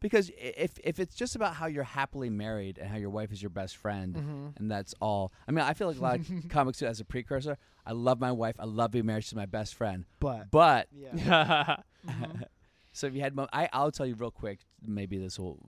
[0.00, 3.42] because if if it's just about how you're happily married and how your wife is
[3.42, 4.46] your best friend, Mm-hmm.
[4.56, 5.32] and that's all.
[5.48, 7.56] I mean, I feel like a lot of comics do as a precursor.
[7.86, 8.56] I love my wife.
[8.58, 9.24] I love being married.
[9.24, 10.04] She's my best friend.
[10.20, 11.76] But But yeah.
[12.06, 12.44] Mhm.
[12.92, 14.60] so if you had, mo- I I'll tell you real quick.
[14.86, 15.58] Maybe this will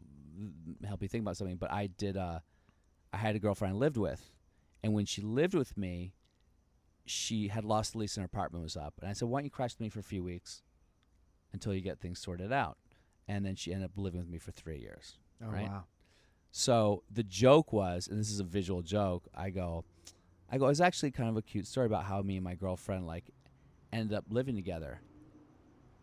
[0.87, 1.57] help you think about something.
[1.57, 2.17] But I did.
[2.17, 2.41] Uh,
[3.13, 4.31] I had a girlfriend I lived with,
[4.83, 6.15] and when she lived with me,
[7.05, 8.95] she had lost the lease and her apartment was up.
[9.01, 10.63] And I said, "Why don't you crash with me for a few weeks
[11.53, 12.79] until you get things sorted out?"
[13.29, 15.19] And then she ended up living with me for three years.
[15.43, 15.69] oh right?
[15.69, 15.85] wow.
[16.53, 19.29] So the joke was, and this is a visual joke.
[19.35, 19.85] I go,
[20.51, 20.69] I go.
[20.69, 23.25] It's actually kind of a cute story about how me and my girlfriend like
[23.93, 25.01] ended up living together,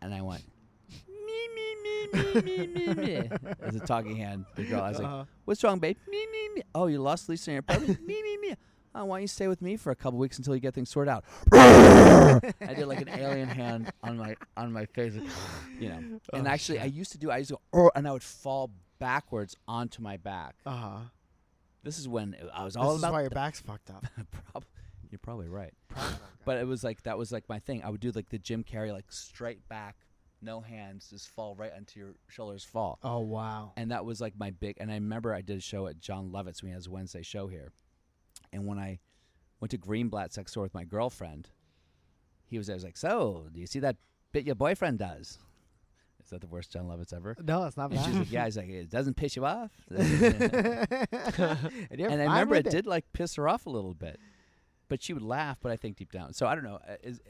[0.00, 0.44] and I went.
[2.14, 3.30] Me me me me
[3.62, 4.44] as a talking hand.
[4.54, 5.24] The girl, I was like, Uh-huh.
[5.44, 6.62] "What's wrong, babe?" Me me me.
[6.74, 8.00] Oh, you lost Lisa in your apartment.
[8.06, 8.54] me me me.
[8.96, 10.88] Oh, why don't you stay with me for a couple weeks until you get things
[10.88, 11.24] sorted out?
[11.52, 15.28] I did like an alien hand on my on my face, like,
[15.80, 15.96] you know.
[16.32, 17.30] And Oh, actually, I used to do.
[17.30, 20.54] I used to go, and I would fall backwards onto my back.
[20.64, 20.98] Uh-huh.
[21.82, 23.12] This is when I was This all is about.
[23.12, 24.04] why your back's fucked up.
[25.10, 25.72] you're probably right.
[25.88, 26.14] Probably.
[26.44, 27.82] But it was like that was like my thing.
[27.82, 29.96] I would do like the Jim Carrey, like straight back,
[30.44, 32.98] no hands, just fall right onto your shoulders, fall.
[33.02, 33.72] oh wow.
[33.76, 34.76] And that was like my big.
[34.78, 37.46] And I remember I did a show at Jon Lovitz when he has Wednesday show
[37.48, 37.72] here.
[38.52, 38.98] And when I
[39.60, 41.50] went to Greenblatt next door with my girlfriend,
[42.46, 42.74] he was there.
[42.74, 43.96] I was like, "So, do you see that
[44.32, 45.38] bit your boyfriend does?"
[46.22, 47.36] Is that the worst Jon Lovitz ever?
[47.42, 48.18] No, it's not And she's bad.
[48.20, 50.00] like, "Yeah." He's like, "It doesn't piss you off." and
[52.00, 54.18] and I remember with it did like piss her off a little bit,
[54.88, 55.58] but she would laugh.
[55.60, 56.78] But I think deep down, so I don't know.
[56.88, 57.20] uh, Is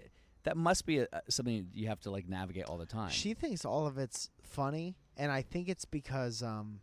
[0.44, 3.10] that must be a, something you have to like navigate all the time?
[3.10, 6.80] She thinks all of it's funny, and I think it's because um,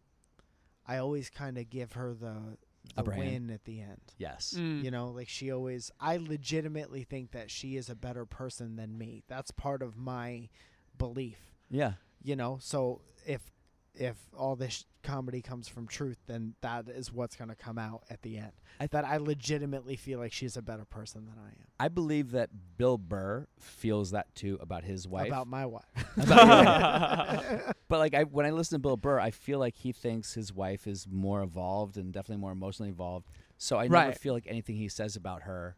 [0.88, 2.58] I always kind of give her the
[2.96, 3.48] the Upper hand.
[3.48, 4.02] win at the end.
[4.18, 4.56] yes.
[4.58, 4.84] Mm.
[4.84, 5.92] You know, like she always.
[6.00, 9.24] I legitimately think that she is a better person than me.
[9.28, 10.50] That's part of my
[10.98, 11.38] belief.
[11.70, 11.94] Yeah.
[12.24, 13.42] You know, so if
[13.94, 18.04] if all this comedy comes from truth, then that is what's going to come out
[18.10, 18.52] at the end.
[18.80, 22.32] I- that I legitimately feel like she's a better person than I am I believe
[22.32, 25.28] that Bill Burr feels that too about his wife.
[25.28, 25.84] about my wife.
[26.16, 30.54] but like I, when I listen to Bill Burr, I feel like he thinks his
[30.54, 33.28] wife is more evolved and definitely more emotionally involved.
[33.58, 35.76] So I never feel like anything he says about her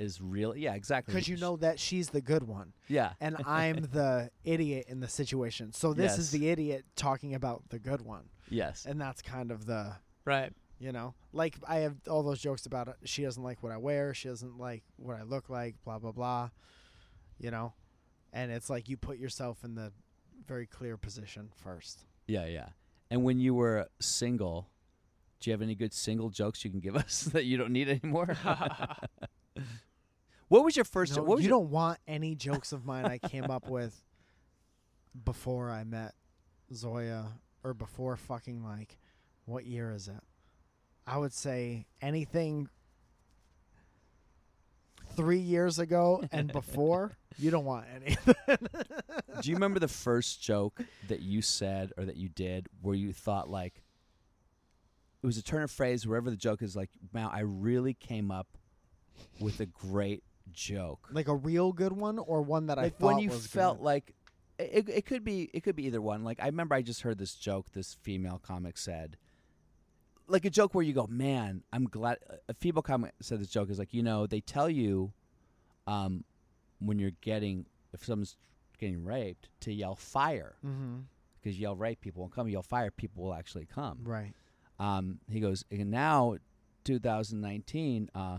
[0.00, 0.56] is real.
[0.56, 1.14] Yeah, exactly.
[1.14, 2.72] Because you know that she's the good one.
[2.88, 3.12] Yeah.
[3.20, 5.72] and I'm the idiot in the situation.
[5.72, 8.86] So this is the idiot talking about the good one, yes.
[8.88, 9.92] and that's kind of the
[10.24, 10.52] right.
[10.78, 12.96] you know, like I have all those jokes about it.
[13.04, 14.14] She doesn't like what I wear.
[14.14, 15.76] She doesn't like what I look like.
[15.84, 16.50] Blah blah blah.
[17.38, 17.74] You know,
[18.32, 19.92] and it's like you put yourself in the
[20.46, 22.04] very clear position first.
[22.26, 22.68] Yeah, yeah.
[23.10, 24.68] And when you were single,
[25.40, 27.88] do you have any good single jokes you can give us that you don't need
[27.88, 28.36] anymore?
[30.50, 31.16] what was your first?
[31.16, 33.94] No, what you your, don't want any jokes of mine I came up with
[35.24, 36.12] before I met
[36.74, 37.28] Zoya
[37.62, 38.98] or before fucking like
[39.44, 40.20] what year is it?
[41.06, 42.68] I would say anything
[45.14, 47.16] three years ago and before.
[47.38, 48.16] you don't want any.
[48.56, 53.12] Do you remember the first joke that you said or that you did where you
[53.12, 53.84] thought like
[55.22, 58.32] it was a turn of phrase wherever the joke is like, wow, I really came
[58.32, 58.48] up
[59.38, 61.08] with a great joke.
[61.12, 63.84] like a real good one or one that I like thought when you felt good?
[63.84, 64.14] like
[64.58, 67.16] it, it could be it could be either one like i remember i just heard
[67.16, 69.16] this joke this female comic said
[70.26, 73.70] like a joke where you go man i'm glad a female comic said this joke
[73.70, 75.12] is like you know they tell you
[75.86, 76.24] um
[76.78, 78.36] when you're getting if someone's
[78.78, 81.04] getting raped to yell fire Mhm.
[81.40, 84.34] because yell rape people won't come yell fire people will actually come right.
[84.78, 86.36] um he goes and now
[86.84, 88.38] 2019 uh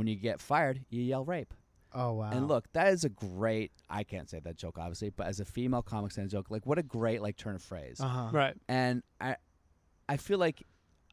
[0.00, 1.54] when you get fired you yell rape
[1.92, 2.30] Oh wow.
[2.30, 3.72] and look, that is a great.
[3.88, 6.78] I can't say that joke obviously, but as a female comic stand joke, like what
[6.78, 8.00] a great like turn of phrase.
[8.00, 8.28] Uh huh.
[8.32, 8.54] Right.
[8.68, 9.34] And I,
[10.08, 10.62] I feel like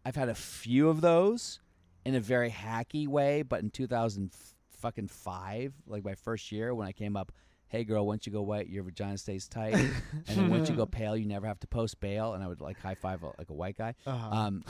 [0.06, 1.60] I've had a few of those
[2.06, 4.32] in a very hacky way, but in 2000
[4.80, 7.32] fucking five, like my first year when I came up,
[7.68, 9.74] hey girl, once you go white, your vagina stays tight,
[10.28, 12.62] and then once you go pale, you never have to post bail, and I would
[12.62, 13.96] like high five a, like a white guy.
[14.06, 14.30] Uh-huh.
[14.30, 14.64] Um,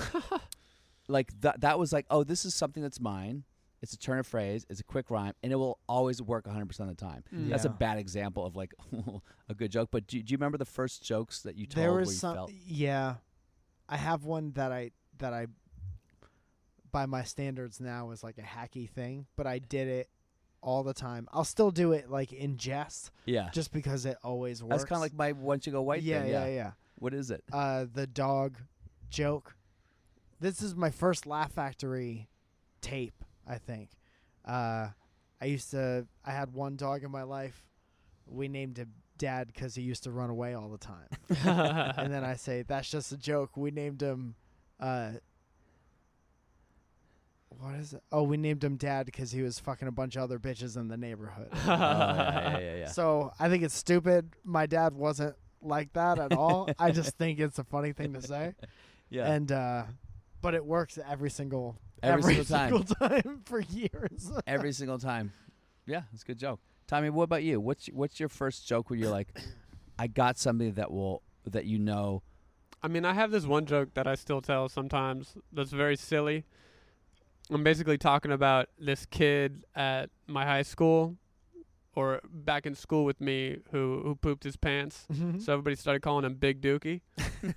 [1.09, 1.61] like that.
[1.61, 3.43] That was like, oh, this is something that's mine.
[3.81, 4.65] It's a turn of phrase.
[4.69, 7.23] It's a quick rhyme, and it will always work 100 percent of the time.
[7.33, 7.49] Mm.
[7.49, 8.73] That's a bad example of like
[9.49, 9.89] a good joke.
[9.91, 12.15] But do, do you remember the first jokes that you told there where was you
[12.17, 12.35] some.
[12.35, 12.51] felt?
[12.65, 13.15] Yeah,
[13.87, 15.47] I have one that I that I,
[16.91, 20.09] by my standards now, is like a hacky thing, but I did it
[20.61, 21.27] all the time.
[21.31, 24.71] I'll still do it like in jest, Yeah, just because it always works.
[24.71, 26.01] that's kind of like my once you go white.
[26.01, 26.31] yeah, thing.
[26.31, 26.71] yeah, yeah.
[26.95, 27.43] What is it?
[27.53, 28.57] Uh, the dog
[29.11, 29.55] joke.
[30.39, 32.27] This is my first Laugh Factory
[32.81, 33.23] tape.
[33.47, 33.89] I think.
[34.45, 34.89] Uh,
[35.41, 36.07] I used to.
[36.25, 37.63] I had one dog in my life.
[38.25, 41.07] We named him Dad because he used to run away all the time.
[41.97, 43.55] and then I say that's just a joke.
[43.55, 44.35] We named him.
[44.79, 45.11] Uh,
[47.49, 48.03] what is it?
[48.11, 50.87] Oh, we named him Dad because he was fucking a bunch of other bitches in
[50.87, 51.49] the neighborhood.
[51.53, 52.87] oh, yeah, yeah, yeah, yeah.
[52.89, 54.29] So I think it's stupid.
[54.43, 56.69] My dad wasn't like that at all.
[56.77, 58.53] I just think it's a funny thing to say.
[59.09, 59.31] yeah.
[59.31, 59.83] And uh,
[60.41, 62.69] but it works every single Every single time.
[62.69, 62.83] single
[63.23, 64.31] time for years.
[64.45, 65.31] Every single time.
[65.85, 66.59] Yeah, it's a good joke.
[66.87, 67.59] Tommy, what about you?
[67.59, 69.37] What's what's your first joke where you're like,
[69.99, 72.23] I got something that will that you know.
[72.83, 76.45] I mean, I have this one joke that I still tell sometimes that's very silly.
[77.49, 81.15] I'm basically talking about this kid at my high school
[81.95, 85.07] or back in school with me who who pooped his pants.
[85.11, 85.41] Mhm.
[85.41, 87.01] So everybody started calling him Big Dookie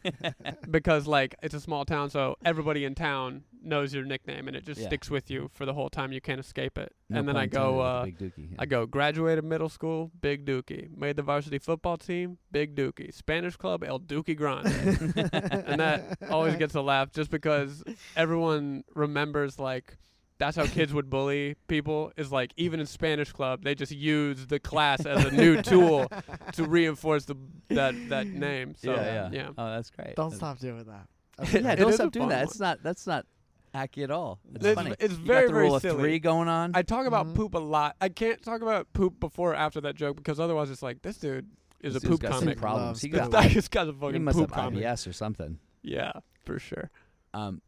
[0.71, 4.65] because like it's a small town, so everybody in town knows your nickname and it
[4.65, 4.87] just Yeah.
[4.87, 6.13] sticks with you for the whole time.
[6.13, 6.93] You can't escape it.
[7.09, 8.55] No and then I go, uh, with the Big Dookie.
[8.59, 10.97] I go graduated middle school, Big Dookie.
[10.97, 13.13] Made the varsity football team, Big Dookie.
[13.13, 14.67] Spanish club, El Dookie Grande.
[15.67, 17.83] and that always gets a laugh just because
[18.17, 19.97] everyone remembers like
[20.39, 24.47] that's how kids would bully people is like even in Spanish club they just use
[24.47, 26.11] the class as a new tool
[26.55, 27.37] to reinforce the
[27.69, 28.75] that that name.
[28.75, 29.49] So yeah, yeah, yeah.
[29.59, 30.17] Oh, that's great.
[30.17, 31.07] Don't That's- stop doing that.
[31.63, 32.37] Yeah, don't stop doing that.
[32.37, 32.45] one.
[32.45, 32.83] It's not.
[32.83, 33.27] That's not
[33.75, 34.39] hacky at all.
[34.55, 34.95] It's, It's, funny.
[34.99, 35.99] it's You got very the very rule of silly.
[36.03, 36.73] three going on.
[36.75, 37.35] I talk about Mhm.
[37.35, 37.97] poop a lot.
[38.01, 41.19] I can't talk about poop before or after that joke because otherwise it's like this
[41.19, 41.49] dude
[41.81, 42.59] is This a dude's poop got some comic.
[42.59, 43.01] problems.
[43.03, 43.25] He This got.
[43.27, 43.33] poop.
[43.33, 44.81] guy just got a he fucking must poop have comic.
[44.85, 45.59] IBS or something.
[45.83, 46.13] Yeah,
[46.45, 46.91] for sure.
[47.33, 47.63] Um,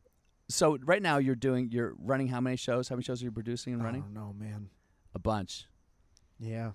[0.49, 1.71] so right now you're doing.
[1.71, 2.89] You're running how many shows?
[2.89, 4.03] How many shows are you producing and I running?
[4.03, 4.69] don't know, man.
[5.15, 5.67] A bunch.
[6.39, 6.73] Yeah.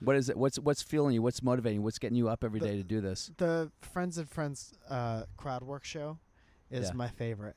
[0.00, 0.36] What is it?
[0.36, 1.22] What's what's fueling you?
[1.22, 1.76] What's motivating?
[1.78, 1.82] you?
[1.82, 3.30] What's getting you up every The- day to do this?
[3.38, 6.18] The Friends and Friends uh, crowd work show
[6.70, 6.92] is Yeah.
[6.94, 7.56] my favorite.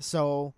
[0.00, 0.54] So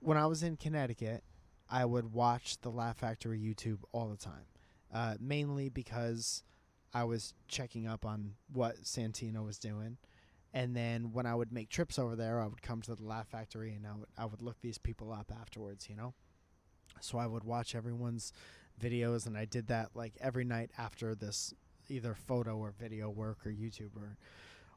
[0.00, 1.22] when I was in Connecticut,
[1.70, 4.46] I would watch the Laugh Factory YouTube all the time,
[4.92, 6.42] uh, mainly because
[6.92, 9.98] I was checking up on what Santino was doing.
[10.52, 13.28] And then when I would make trips over there, I would come to the Laugh
[13.28, 16.14] Factory and I would I would look these people up afterwards, you know.
[17.00, 18.32] So I would watch everyone's
[18.80, 21.52] videos, and I did that like every night after this
[21.88, 24.16] either photo or video work or YouTube or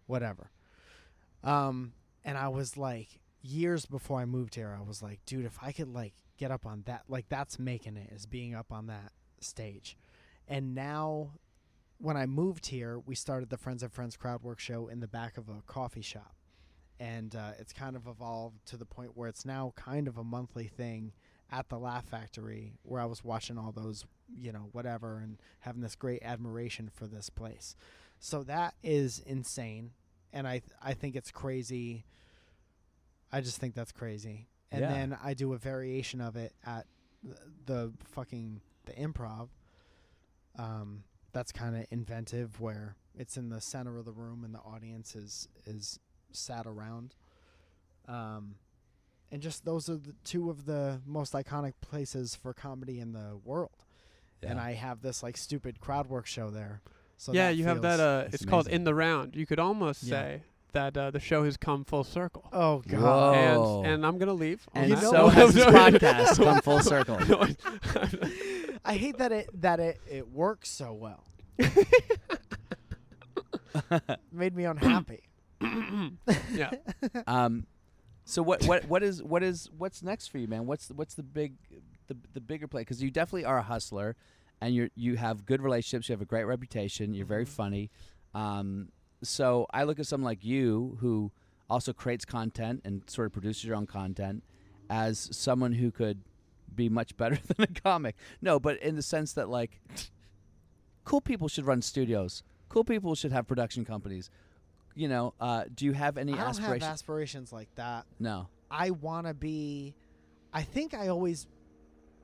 [0.08, 0.50] whatever.
[1.44, 1.94] Um,
[2.26, 5.72] and I was like, years before I moved here, I was like, dude, if I
[5.72, 9.12] could like get up on that, like that's making it is being up on that
[9.40, 9.98] stage.
[10.48, 11.32] And now,
[12.00, 15.08] when I moved here, we started the Friends of Friends crowd work show in the
[15.08, 16.36] back of a coffee shop.
[17.00, 20.24] And uh, it's kind of evolved to the point where it's now kind of a
[20.24, 21.14] monthly thing
[21.52, 25.82] at the Laugh Factory where I was watching all those, you know, whatever, and having
[25.82, 27.76] this great admiration for this place.
[28.20, 29.92] So that is insane,
[30.34, 32.06] and I I think it's crazy.
[33.32, 34.48] I just think that's crazy.
[34.72, 34.90] And Yeah.
[34.90, 36.86] then I do a variation of it at
[37.24, 39.50] the, the fucking the improv.
[40.58, 41.04] Um,
[41.34, 45.16] that's kind of inventive, where it's in the center of the room and the audience
[45.16, 46.00] is is
[46.32, 47.16] sat around.
[48.08, 48.56] Um,
[49.32, 53.38] and just those are the two of the most iconic places for comedy in the
[53.44, 53.84] world.
[54.44, 56.82] And I have this like stupid crowd work show there.
[57.18, 58.00] So yeah, you have that.
[58.00, 59.36] Uh, That's it's called in the round.
[59.36, 60.22] You could almost Yeah.
[60.22, 60.42] say
[60.74, 62.48] that uh, the show has come full circle.
[62.54, 63.02] oh god.
[63.02, 63.82] Whoa.
[63.84, 64.68] And and I'm gonna leave.
[64.76, 65.02] on and that.
[65.02, 65.34] so what?
[65.34, 67.18] has this podcast come full circle.
[68.86, 71.24] I hate that it that it it works so well.
[74.32, 75.22] Made me unhappy.
[76.54, 76.72] yeah.
[77.26, 77.66] Um,
[78.26, 80.66] so what what what is what is what's next for you, man?
[80.66, 81.54] What's what's the big
[82.08, 82.82] the the bigger play?
[82.82, 84.16] Because you definitely are a hustler,
[84.62, 86.10] and you you have good relationships.
[86.10, 87.14] You have a great reputation.
[87.14, 87.50] You're very Mhm.
[87.50, 87.92] funny.
[88.34, 88.90] Um,
[89.24, 91.32] so I look at someone like you who
[91.70, 94.44] also creates content and sort of produces your own content
[94.90, 96.22] as someone who could
[96.74, 98.16] be much better than a comic.
[98.42, 99.82] No, but in the sense that like
[101.04, 102.44] cool people should run studios.
[102.70, 104.30] Cool people should have production companies.
[104.94, 106.84] You know, uh, do you have any I don't aspirations?
[106.84, 108.06] have aspirations like that.
[108.20, 108.48] no.
[108.70, 109.96] I want to be
[110.52, 111.48] I think I always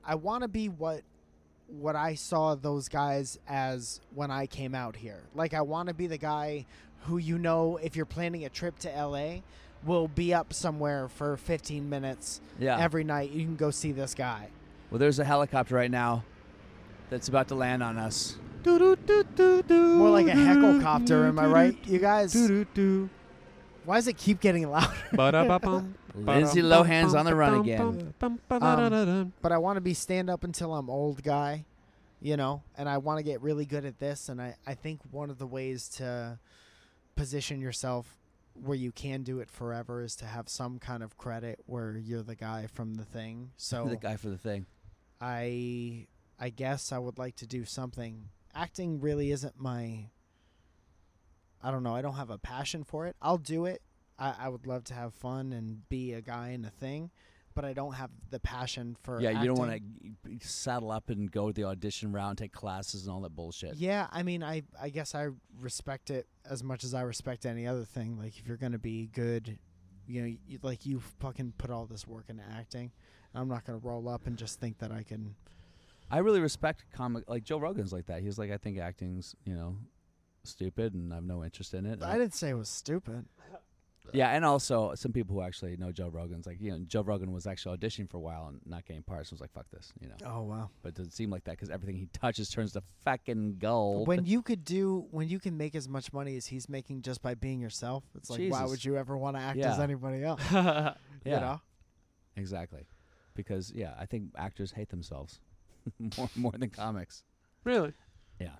[0.04, 1.00] I want to be what
[1.80, 5.20] what I saw those guys as when I came out here.
[5.34, 6.66] Like I want to be the guy
[7.02, 9.40] who you know if you're planning a trip to LA
[9.84, 12.78] will be up somewhere for 15 minutes Yeah.
[12.78, 13.30] every night.
[13.30, 14.48] You can go see this guy.
[14.90, 16.24] well, there's a helicopter right now
[17.10, 18.36] that's about to land on us.
[18.64, 18.78] More
[20.10, 21.76] like a hecklecopter, am I right?
[21.86, 22.34] You guys,
[23.84, 24.88] why does it keep getting louder?
[26.14, 28.12] Lindsay Lohan's on the run again.
[29.42, 31.64] but I want to be stand up until I'm old guy,
[32.20, 34.28] you know, and I want to get really good at this.
[34.28, 36.38] And I, I think one of the ways to
[37.16, 38.16] position yourself
[38.62, 42.22] where you can do it forever is to have some kind of credit where you're
[42.22, 43.50] the guy from the thing.
[43.56, 44.66] So the guy for the thing.
[45.20, 46.06] I
[46.38, 48.28] I guess I would like to do something.
[48.54, 50.10] Acting really isn't my
[51.62, 53.16] I don't know, I don't have a passion for it.
[53.22, 53.80] I'll do it.
[54.18, 57.10] I, I would love to have fun and be a guy in a thing,
[57.54, 59.80] but I don't have the passion for Yeah, you don't want
[60.24, 63.76] to saddle up and go the audition round, take classes, and all that bullshit.
[63.76, 65.28] Yeah, I mean, I I guess I
[65.60, 68.18] respect it as much as I respect any other thing.
[68.18, 69.58] Like if you're gonna be good,
[70.06, 72.92] you know, you, like you fucking put all this work into acting.
[73.34, 75.34] I'm not gonna roll up and just think that I can.
[76.10, 78.22] I really respect comic like Joe Rogan's like that.
[78.22, 79.76] He's like, I think acting's you know
[80.44, 82.02] stupid, and I have no interest in it.
[82.02, 83.26] I didn't say it was stupid.
[84.12, 87.02] Yeah, and also uh, some people who actually know Joe Rogan's like, you know, Joe
[87.02, 89.30] Rogan was actually auditioning for a while and not getting parts.
[89.30, 90.14] Was like, fuck this, you know.
[90.26, 90.70] Oh wow.
[90.82, 94.06] But it doesn't seem like that because everything he touches turns to fucking gold.
[94.06, 97.22] When you could do when you can make as much money as he's making just
[97.22, 98.70] by being yourself, it's like why Jesus.
[98.70, 99.82] would you ever want to act as Yeah.
[99.82, 100.40] anybody else?
[100.52, 100.94] yeah,
[101.24, 101.60] You know?
[102.36, 102.86] exactly.
[103.34, 105.40] Because yeah, I think actors hate themselves
[106.18, 107.24] more more than comics.
[107.64, 107.94] really?
[108.40, 108.56] Yeah,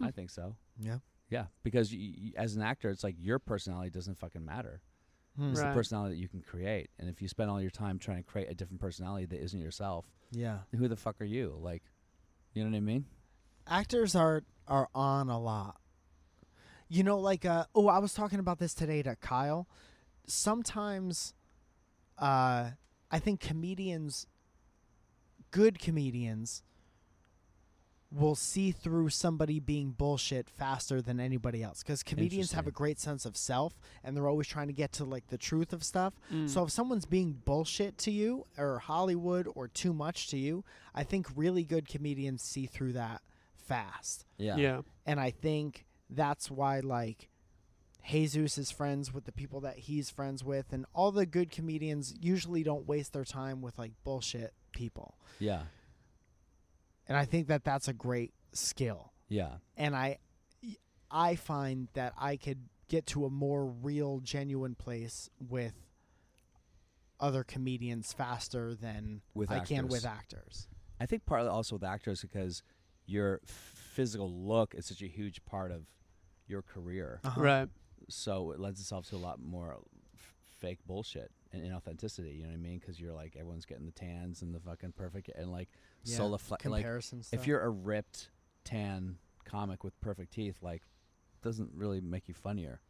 [0.00, 0.10] I hmm.
[0.10, 0.56] think so.
[0.80, 0.98] Yeah.
[1.30, 4.80] Yeah, because y y as an actor, it's like your personality doesn't fucking matter.
[5.38, 5.50] Hmm.
[5.52, 5.68] It's Right.
[5.68, 8.22] the personality that you can create, and if you spend all your time trying to
[8.28, 10.60] create a different personality that isn't yourself, Yeah.
[10.76, 11.56] who the fuck are you?
[11.62, 11.84] Like,
[12.54, 13.06] you know what I mean?
[13.66, 15.78] actors are are on a lot.
[16.88, 19.68] You know, like uh oh, I was talking about this today to Kyle.
[20.26, 21.34] Sometimes
[22.18, 22.70] uh
[23.10, 24.26] I think comedians
[25.50, 26.62] good comedians
[28.10, 32.98] will see through somebody being bullshit faster than anybody else cuz comedians have a great
[32.98, 36.14] sense of self and they're always trying to get to like the truth of stuff.
[36.32, 36.48] Mm.
[36.48, 41.04] So if someone's being bullshit to you or Hollywood or too much to you, I
[41.04, 43.20] think really good comedians see through that
[43.54, 44.24] fast.
[44.38, 44.56] Yeah.
[44.56, 44.80] yeah.
[45.04, 47.28] And I think that's why like
[48.08, 52.14] Jesus is friends with the people that he's friends with and all the good comedians
[52.18, 55.18] usually don't waste their time with like bullshit people.
[55.38, 55.64] Yeah.
[57.08, 59.12] And I think that that's a great skill.
[59.28, 59.54] Yeah.
[59.76, 60.18] And I
[61.10, 65.74] I find that I could get to a more real genuine place with
[67.20, 69.68] other comedians faster than With I actors.
[69.68, 70.68] can with actors.
[71.00, 72.62] I think partly also with actors because
[73.06, 75.82] your physical look is such a huge part of
[76.46, 77.20] your career.
[77.24, 77.40] Uh-huh.
[77.40, 77.68] Right.
[78.08, 79.78] So it lends itself to a lot more
[80.14, 82.36] f- fake bullshit and inauthenticity.
[82.36, 82.78] You know what I mean?
[82.78, 85.68] Because you're like everyone's getting the tans and the fucking perfect and like
[86.04, 87.24] Yeah, solar fla- like stuff.
[87.32, 88.30] if you're a ripped
[88.64, 90.82] tan comic with perfect teeth, like
[91.42, 92.80] doesn't really make you funnier.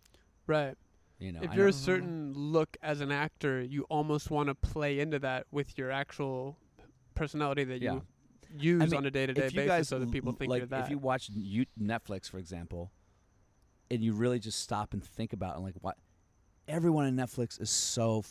[0.47, 0.75] Right.
[1.21, 4.49] You know, if I you're a know- certain look as an actor, you almost want
[4.49, 6.57] to play into that with your actual
[7.15, 7.95] personality that Yeah.
[7.95, 8.03] you
[8.57, 10.67] use mean, on a day-to-day if you basis, guys so that people think like you're
[10.69, 10.85] that.
[10.85, 12.91] if you watch you, Netflix, for example,
[13.91, 15.99] and you really just stop and think about it, and like what
[16.69, 18.23] everyone in Netflix is so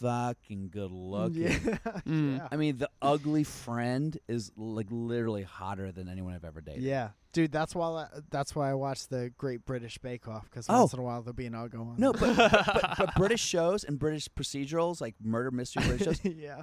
[0.00, 1.42] fucking good looking.
[1.42, 1.50] Yeah.
[2.06, 2.38] Mm.
[2.38, 2.48] yeah.
[2.50, 6.82] I mean, the ugly friend is like literally hotter than anyone I've ever dated.
[6.82, 7.52] Yeah, dude.
[7.52, 7.86] That's why.
[7.88, 10.80] I, that's why I watch the Great British Bake Off because Oh.
[10.80, 11.94] once in a while there'll be an uggo on.
[11.98, 16.62] No, but, but but British shows and British procedurals like murder mystery British shows, yeah.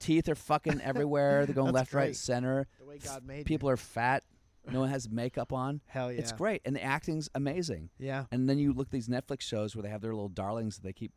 [0.00, 1.44] teeth are fucking everywhere.
[1.44, 2.66] They're going That's left, right, center.
[2.80, 3.74] The way God made People you.
[3.74, 4.24] are fat.
[4.72, 5.80] No one has makeup on.
[5.86, 6.18] Hell yeah.
[6.18, 7.90] It's great, and the acting's amazing.
[7.98, 8.24] Yeah.
[8.30, 10.82] And then you look at these Netflix shows where they have their little darlings that
[10.82, 11.12] they keep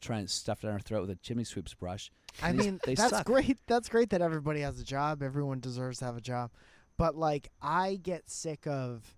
[0.00, 2.10] trying to stuff down our throat with a chimney sweeps brush.
[2.42, 3.26] I They mean, they that's suck.
[3.26, 3.58] great.
[3.66, 5.22] That's great that everybody has a job.
[5.22, 6.50] Everyone deserves to have a job.
[6.96, 9.14] But like, I get sick of.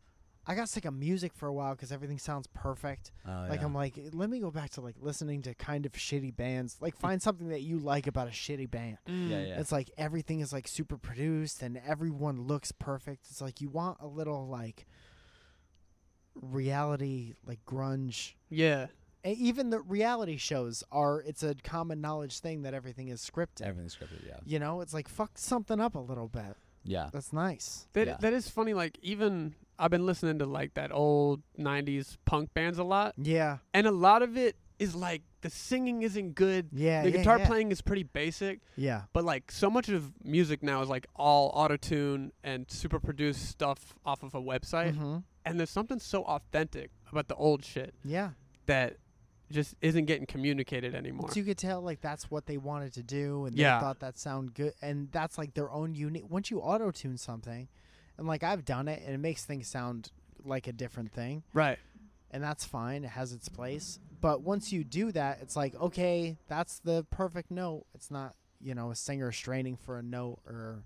[0.51, 3.13] I got sick of music for a while because everything sounds perfect.
[3.27, 3.67] Oh, Like yeah.
[3.67, 6.77] I'm like, let me go back to like listening to kind of shitty bands.
[6.81, 8.99] Like find something that you like about a shitty band.
[9.09, 9.31] Mm.
[9.31, 9.61] yeah, yeah.
[9.61, 13.27] It's like everything is like super produced and everyone looks perfect.
[13.31, 14.87] It's like you want a little like
[16.41, 18.33] reality, like grunge.
[18.49, 18.87] yeah.
[19.23, 21.21] And even the reality shows are.
[21.21, 23.61] It's a common knowledge thing that everything is scripted.
[23.61, 24.27] Everything's scripted.
[24.27, 24.39] Yeah.
[24.47, 26.57] You know, it's like fuck something up a little bit.
[26.85, 27.11] Yeah.
[27.13, 27.87] That's nice.
[27.93, 28.17] That Yeah.
[28.21, 28.73] that is funny.
[28.73, 33.59] Like even I've been listening to like that old '90s punk bands a lot, Yeah,
[33.75, 36.69] and a lot of it is like the singing isn't good.
[36.73, 37.03] yeah.
[37.03, 37.47] the yeah, guitar yeah.
[37.47, 41.51] playing is pretty basic, Yeah, but like so much of music now is like all
[41.55, 44.95] auto tune and super produced stuff off of a website.
[44.97, 48.31] hmm And there's something so authentic about the old shit yeah.
[48.67, 48.97] that
[49.51, 51.29] just isn't getting communicated anymore.
[51.31, 53.79] So you could tell like that's what they wanted to do, and Yeah.
[53.79, 56.25] they thought that sound good, and that's like their own unique.
[56.29, 57.69] Once you auto tune something,
[58.21, 60.11] and like I've done it, and it makes things sound
[60.45, 61.79] like a different thing, right.
[62.31, 63.03] and that's fine.
[63.03, 63.99] It has its place.
[64.21, 67.87] But once you do that, it's like okay, that's the perfect note.
[67.95, 70.85] It's not you know a singer straining for a note, or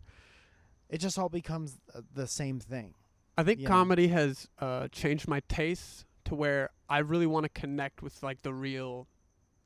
[0.88, 2.94] it just all becomes uh, the same thing.
[3.36, 3.70] I think you know.
[3.70, 8.42] comedy has uh, changed my tastes to where I really want to connect with like
[8.42, 9.08] the real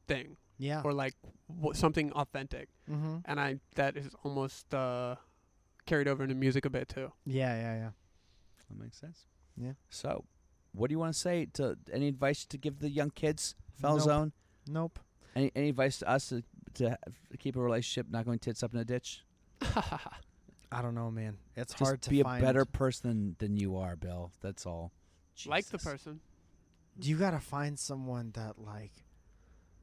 [0.06, 0.80] thing Yeah.
[0.82, 1.12] or like
[1.54, 3.18] w- something authentic, mm-hmm.
[3.26, 5.16] and I that is almost uh,
[5.88, 7.12] carried over into music a bit too.
[7.24, 7.90] Yeah, yeah, yeah.
[8.70, 9.24] That makes sense.
[9.56, 9.72] Yeah.
[9.90, 10.24] So,
[10.72, 13.96] what do you want to say to any advice to give the young kids, Fell
[13.96, 14.04] Nope.
[14.04, 14.32] Zone?
[14.66, 14.98] Nope.
[15.34, 16.42] Any any advice to us to
[16.74, 16.98] to
[17.38, 19.24] keep a relationship not going tits up in a ditch?
[20.70, 21.38] I don't know, man.
[21.56, 22.42] It's Just hard to be find.
[22.42, 24.30] a better person than, than you are, Bill.
[24.42, 24.92] That's all.
[25.46, 25.90] like the Jesus.
[25.90, 26.20] person.
[27.00, 28.92] you got to find someone that like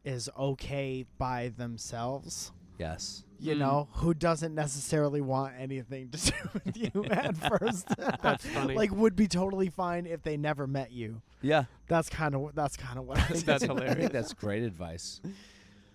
[0.04, 3.24] is okay by themselves Yes.
[3.40, 3.60] You Mm.
[3.60, 7.88] know, who doesn't necessarily want anything to do with you at first.
[8.22, 8.76] That's funny.
[8.76, 11.22] like would be totally fine if they never met you.
[11.42, 11.66] Yeah.
[11.88, 13.72] That's kind of that's kind of what I I think that's saying.
[13.72, 13.98] I hilarious.
[14.00, 15.22] think that's great advice.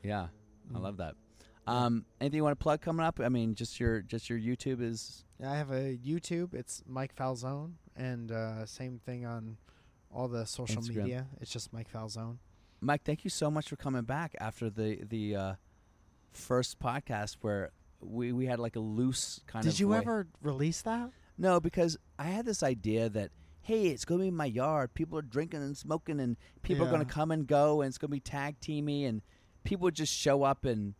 [0.02, 0.28] Yeah,
[0.74, 0.82] I Mm.
[0.82, 1.14] love that.
[1.66, 3.20] Um, anything you want to plug coming up?
[3.20, 6.54] I mean, just your just your YouTube is I have a YouTube.
[6.54, 9.56] It's Mike Falzone, and uh, same thing on
[10.12, 10.96] all the social Instagram.
[11.04, 11.26] media.
[11.40, 12.38] It's just Mike Falzone.
[12.80, 13.02] Mike.
[13.04, 15.54] Thank you so much for coming back after the the uh,
[16.32, 17.70] first podcast where
[18.00, 19.72] we we had like a loose kind of.
[19.72, 21.10] Did you way- ever release that?
[21.38, 23.30] No, because I had this idea that
[23.62, 24.94] hey, it's gonna be in my yard.
[24.94, 28.10] People are drinking and smoking, and people are gonna come and go, and it's gonna
[28.10, 29.22] be tag teamy, and
[29.64, 30.64] people just show up.
[30.64, 30.94] And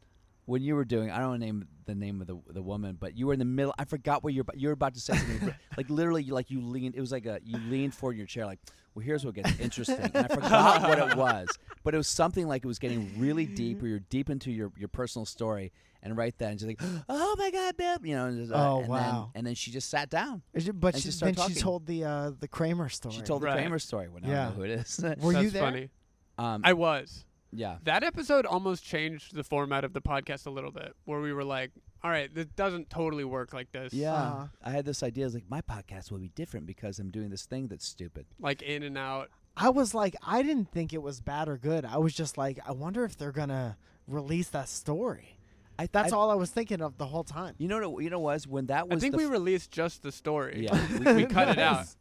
[0.51, 2.97] when you were doing, I don't want to name the name of the the woman,
[2.99, 3.75] but you were in the middle.
[3.79, 5.55] I forgot what you're about, you're about to say something.
[5.77, 6.95] like literally, you- like you leaned.
[6.95, 8.59] It was like a you leaned forward in your chair, like.
[8.93, 10.01] Well, here's what gets interesting.
[10.01, 11.49] And I forgot what it was,
[11.85, 14.73] but it was something like it was getting really deep, or you're deep into your,
[14.77, 15.71] your personal story,
[16.03, 18.27] and right then, just like, oh my god, Bill, you know.
[18.27, 18.99] and just, uh, Oh, and wow.
[19.33, 20.43] Then, and then she just sat down.
[20.55, 23.15] Is it- But And she, just then start she told the uh, the Kramer story.
[23.15, 23.59] She told the Right.
[23.61, 24.09] Kramer story.
[24.09, 24.45] Well, now I Yeah.
[24.47, 24.99] know who it is.
[25.21, 25.63] Were that's you there?
[25.63, 25.91] funny.
[26.37, 27.25] um, I was.
[27.53, 27.77] Yeah.
[27.85, 31.45] That episode almost changed the format of the podcast a little bit, where we were
[31.45, 31.71] like,
[32.03, 34.15] "All right, this doesn't totally work like this." Yeah.
[34.15, 34.47] Uh-huh.
[34.63, 35.25] I had this idea.
[35.25, 38.27] I was like, my podcast will be different because I'm doing this thing that's stupid.
[38.39, 39.31] like in and out.
[39.57, 41.85] I was like, I didn't think it was bad or good.
[41.85, 43.77] I was just like, I wonder if they're gonna
[44.07, 45.37] release that story.
[45.79, 47.55] I, That's I, all I was thinking of the whole time.
[47.57, 48.05] You know what?
[48.05, 48.99] You know was when that was.
[48.99, 50.65] I think we f- released just the story.
[50.71, 50.87] Yeah.
[51.15, 51.87] we, we cut it out.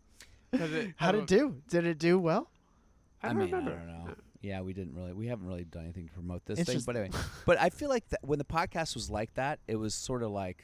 [0.52, 1.62] It- How did it do?
[1.70, 2.50] Did it do well?
[3.22, 3.72] I, I don't mean, remember.
[3.72, 4.14] I don't know.
[4.42, 5.14] Yeah, we didn't really.
[5.14, 6.64] We haven't really done anything to promote this thing.
[6.64, 6.94] Interesting.
[6.94, 9.94] But anyway, but I feel like that when the podcast was like that, it was
[9.94, 10.64] sort of like,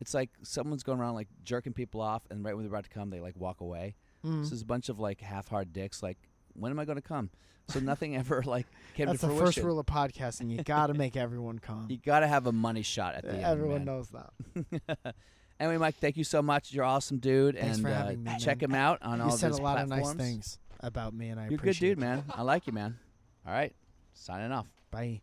[0.00, 2.90] it's like someone's going around like jerking people off, and right when they're about to
[2.90, 3.94] come, they like walk away.
[4.24, 4.42] Mm.
[4.44, 6.02] So there's a bunch of like half-hard dicks.
[6.02, 6.18] Like,
[6.54, 7.30] when am I going to come?
[7.68, 9.46] So nothing ever like came That's to the fruition.
[9.46, 10.50] first rule of podcasting.
[10.50, 11.86] You got to make everyone come.
[11.90, 13.44] You got to have a money shot at the end.
[13.44, 13.86] Everyone man.
[13.86, 15.14] knows that.
[15.60, 16.72] anyway, Mike, thank you so much.
[16.72, 18.70] You're awesome dude, Thanks and for uh, having me, check man.
[18.70, 20.22] him out on all You said a his lot of nice platforms.
[20.22, 22.24] things about me, and I appreciate You're a good appreciate dude, man.
[22.34, 22.98] I like you, man.
[23.46, 23.74] All right,
[24.14, 24.66] signing off.
[24.90, 25.20] Bye.